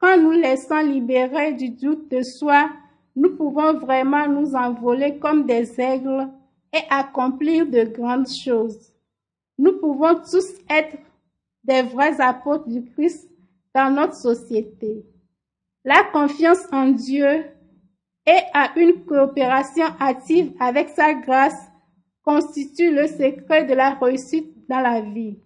qu'en 0.00 0.16
nous 0.16 0.30
laissant 0.30 0.80
libérer 0.80 1.52
du 1.52 1.68
doute 1.68 2.10
de 2.10 2.22
soi, 2.22 2.70
nous 3.14 3.36
pouvons 3.36 3.74
vraiment 3.74 4.26
nous 4.28 4.54
envoler 4.54 5.18
comme 5.18 5.44
des 5.44 5.78
aigles 5.78 6.28
et 6.72 6.80
accomplir 6.88 7.66
de 7.66 7.84
grandes 7.84 8.30
choses. 8.30 8.94
Nous 9.58 9.78
pouvons 9.78 10.14
tous 10.14 10.54
être 10.70 10.96
des 11.64 11.82
vrais 11.82 12.18
apôtres 12.18 12.68
du 12.68 12.82
Christ 12.84 13.28
dans 13.74 13.90
notre 13.94 14.14
société. 14.14 15.04
La 15.84 16.04
confiance 16.04 16.64
en 16.72 16.88
Dieu 16.88 17.44
et 18.24 18.40
à 18.54 18.70
une 18.78 19.04
coopération 19.04 19.84
active 20.00 20.52
avec 20.60 20.88
sa 20.90 21.12
grâce 21.12 21.68
constitue 22.22 22.94
le 22.94 23.06
secret 23.06 23.64
de 23.64 23.74
la 23.74 23.90
réussite 23.90 24.57
dans 24.68 24.80
la 24.80 25.00
vie. 25.00 25.38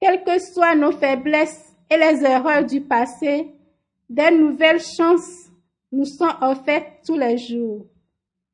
Quelles 0.00 0.24
que 0.24 0.38
soient 0.38 0.74
nos 0.74 0.92
faiblesses 0.92 1.74
et 1.90 1.96
les 1.96 2.24
erreurs 2.24 2.64
du 2.64 2.80
passé, 2.80 3.52
des 4.08 4.30
nouvelles 4.30 4.80
chances 4.80 5.50
nous 5.92 6.04
sont 6.04 6.30
offertes 6.40 7.04
tous 7.06 7.16
les 7.16 7.38
jours. 7.38 7.86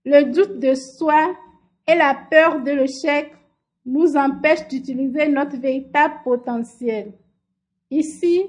Le 0.05 0.25
doute 0.33 0.59
de 0.59 0.75
soi 0.75 1.35
et 1.87 1.95
la 1.95 2.15
peur 2.31 2.63
de 2.63 2.71
l'échec 2.71 3.33
nous 3.87 4.17
empêchent 4.17 4.69
d'utiliser 4.69 5.29
notre 5.29 5.57
véritable 5.57 6.15
potentiel. 6.23 7.13
Ici, 7.91 8.47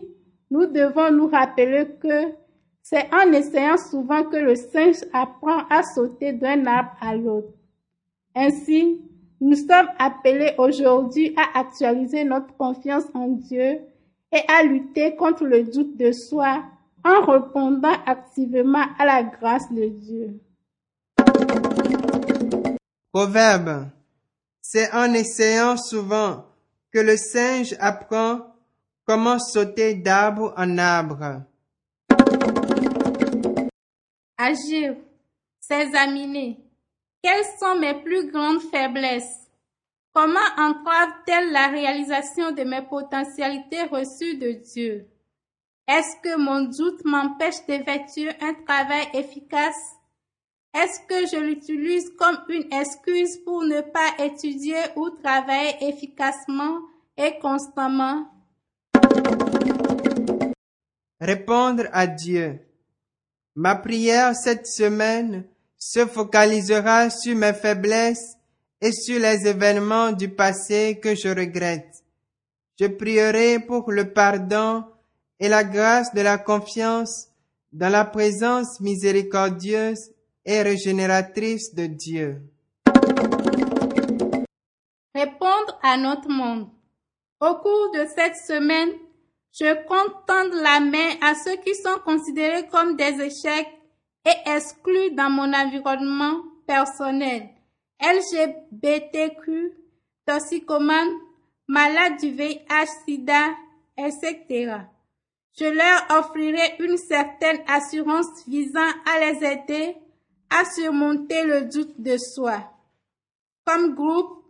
nous 0.49 0.65
devons 0.65 1.11
nous 1.11 1.27
rappeler 1.27 1.87
que 1.99 2.33
c'est 2.81 3.07
en 3.13 3.31
essayant 3.31 3.77
souvent 3.77 4.23
que 4.23 4.37
le 4.37 4.55
singe 4.55 5.03
apprend 5.13 5.65
à 5.69 5.83
sauter 5.83 6.33
d'un 6.33 6.65
arbre 6.65 6.95
à 6.99 7.15
l'autre. 7.15 7.53
Ainsi, 8.35 9.01
nous 9.41 9.56
sommes 9.56 9.89
appelés 9.97 10.54
aujourd'hui 10.60 11.34
à 11.36 11.60
actualiser 11.60 12.23
notre 12.23 12.56
confiance 12.58 13.06
en 13.15 13.27
Dieu 13.27 13.80
et 14.32 14.41
à 14.47 14.63
lutter 14.63 15.15
contre 15.15 15.45
le 15.45 15.63
doute 15.63 15.97
de 15.97 16.12
soi 16.12 16.63
en 17.04 17.25
répondant 17.25 17.95
activement 18.06 18.86
à 18.99 19.06
la 19.06 19.23
grâce 19.23 19.69
de 19.71 19.88
Dieu. 19.88 20.39
Proverbe. 23.12 23.88
C'est 24.62 24.93
en 24.93 25.12
essayant 25.13 25.75
souvent 25.75 26.45
que 26.93 26.99
le 26.99 27.17
singe 27.17 27.75
apprend 27.80 28.41
comment 29.06 29.39
sauter 29.39 29.95
d'arbre 29.95 30.54
en 30.56 30.77
arbre. 30.77 31.41
Agir, 34.38 34.95
s'examiner. 35.60 36.60
Quelles 37.23 37.45
sont 37.60 37.77
mes 37.79 38.01
plus 38.01 38.31
grandes 38.31 38.62
faiblesses? 38.62 39.47
Comment 40.12 40.39
entravent-elles 40.57 41.51
la 41.51 41.67
réalisation 41.67 42.51
de 42.51 42.63
mes 42.63 42.81
potentialités 42.81 43.84
reçues 43.84 44.38
de 44.38 44.53
Dieu? 44.53 45.05
Est-ce 45.88 46.15
que 46.23 46.36
mon 46.38 46.62
doute 46.62 47.05
m'empêche 47.05 47.63
d'effectuer 47.67 48.31
un 48.41 48.55
travail 48.65 49.07
efficace? 49.13 49.97
Est-ce 50.73 51.01
que 51.01 51.27
je 51.27 51.39
l'utilise 51.39 52.10
comme 52.17 52.39
une 52.49 52.73
excuse 52.73 53.38
pour 53.45 53.63
ne 53.65 53.81
pas 53.81 54.23
étudier 54.25 54.81
ou 54.95 55.12
travailler 55.12 55.75
efficacement 55.81 56.79
et 57.17 57.38
constamment? 57.39 58.25
Répondre 61.19 61.84
à 61.93 62.07
Dieu. 62.07 62.60
Ma 63.53 63.75
prière 63.75 64.36
cette 64.36 64.65
semaine 64.65 65.45
se 65.81 66.05
focalisera 66.05 67.09
sur 67.09 67.35
mes 67.35 67.53
faiblesses 67.53 68.37
et 68.79 68.91
sur 68.91 69.19
les 69.19 69.47
événements 69.47 70.11
du 70.11 70.29
passé 70.29 70.99
que 71.01 71.15
je 71.15 71.29
regrette. 71.29 72.03
Je 72.79 72.85
prierai 72.85 73.59
pour 73.59 73.91
le 73.91 74.13
pardon 74.13 74.83
et 75.39 75.49
la 75.49 75.63
grâce 75.63 76.13
de 76.13 76.21
la 76.21 76.37
confiance 76.37 77.29
dans 77.73 77.89
la 77.89 78.05
présence 78.05 78.79
miséricordieuse 78.79 80.11
et 80.45 80.61
régénératrice 80.61 81.73
de 81.73 81.87
Dieu. 81.87 82.41
Répondre 85.15 85.79
à 85.81 85.97
notre 85.97 86.29
monde. 86.29 86.69
Au 87.39 87.55
cours 87.55 87.91
de 87.95 88.05
cette 88.15 88.35
semaine, 88.35 88.91
je 89.51 89.73
compte 89.87 90.27
tendre 90.27 90.61
la 90.61 90.79
main 90.79 91.15
à 91.21 91.33
ceux 91.33 91.57
qui 91.57 91.73
sont 91.73 91.99
considérés 92.05 92.67
comme 92.67 92.95
des 92.95 93.19
échecs 93.19 93.80
et 94.25 94.49
exclus 94.49 95.12
dans 95.12 95.29
mon 95.29 95.53
environnement 95.53 96.41
personnel. 96.67 97.49
LGBTQ, 97.99 99.73
toxicomanes, 100.25 101.13
malades 101.67 102.19
du 102.19 102.31
VIH-Sida, 102.31 103.55
etc. 103.97 104.77
Je 105.57 105.65
leur 105.65 106.19
offrirai 106.19 106.75
une 106.79 106.97
certaine 106.97 107.62
assurance 107.67 108.47
visant 108.47 108.79
à 109.05 109.19
les 109.19 109.45
aider 109.45 109.95
à 110.49 110.65
surmonter 110.65 111.43
le 111.43 111.65
doute 111.65 111.99
de 111.99 112.17
soi. 112.17 112.71
Comme 113.65 113.95
groupe, 113.95 114.43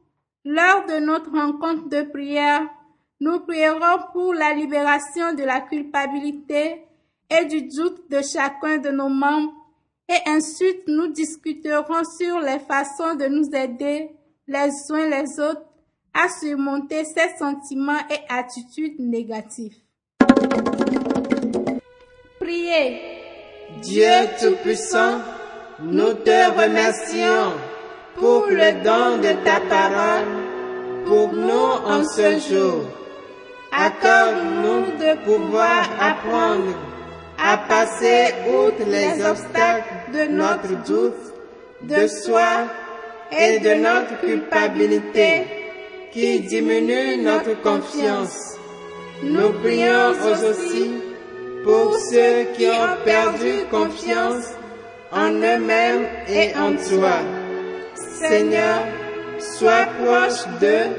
lors 0.46 0.86
de 0.86 1.00
notre 1.00 1.32
rencontre 1.32 1.90
de 1.90 2.02
prière, 2.04 2.68
nous 3.20 3.40
prierons 3.42 4.04
pour 4.14 4.34
la 4.34 4.54
libération 4.54 5.34
de 5.34 5.44
la 5.44 5.62
culpabilité 5.62 6.84
et 7.30 7.46
du 7.46 7.64
doute 7.64 8.10
de 8.10 8.22
chacun 8.22 8.80
de 8.80 8.90
nos 8.90 9.10
membres 9.10 9.54
et 10.12 10.30
ensuite 10.30 10.88
nous 10.88 11.08
discuterons 11.08 12.04
sur 12.18 12.40
les 12.40 12.60
façons 12.60 13.16
de 13.16 13.28
nous 13.28 13.50
aider 13.56 14.10
les 14.48 14.70
uns 14.90 15.10
les 15.10 15.40
autres 15.40 15.64
à 16.14 16.28
surmonter 16.28 17.06
ces 17.06 17.38
sentiments 17.40 18.02
et 18.10 18.20
attitudes 18.28 19.00
négatifs. 19.00 19.78
Priez. 22.40 23.02
Dieu 23.82 24.12
Tout-Puissant, 24.42 25.20
nous 25.80 26.14
te 26.14 26.62
remercions 26.62 27.54
pour 28.16 28.48
le 28.48 28.84
don 28.84 29.18
de 29.18 29.34
ta 29.46 29.62
parole 29.62 31.06
pour 31.06 31.32
nous 31.32 31.50
en 31.86 32.04
ce 32.04 32.38
jour. 32.50 32.84
Accorde-nous 33.72 34.98
de 34.98 35.24
pouvoir 35.24 35.90
apprendre 36.02 36.76
à 37.44 37.58
passer 37.58 38.34
outre 38.48 38.86
les 38.88 39.26
obstacles 39.26 40.12
de 40.14 40.32
notre 40.32 40.84
doute, 40.86 41.34
de 41.82 42.08
soi 42.08 42.68
et 43.32 43.60
de 43.60 43.74
notre 43.82 44.20
culpabilité 44.20 45.44
qui 46.12 46.42
diminue 46.42 47.18
notre 47.18 47.60
confiance. 47.62 48.58
Nous 49.24 49.52
prions 49.64 50.12
aussi 50.50 50.92
pour 51.64 51.96
ceux 51.96 52.46
qui 52.56 52.68
ont 52.68 53.04
perdu 53.04 53.66
confiance 53.72 54.46
en 55.12 55.32
eux-mêmes 55.32 56.08
et 56.28 56.54
en 56.56 56.74
toi. 56.74 57.20
Seigneur, 57.96 58.84
sois 59.40 59.88
proche 60.04 60.46
d'eux 60.60 60.90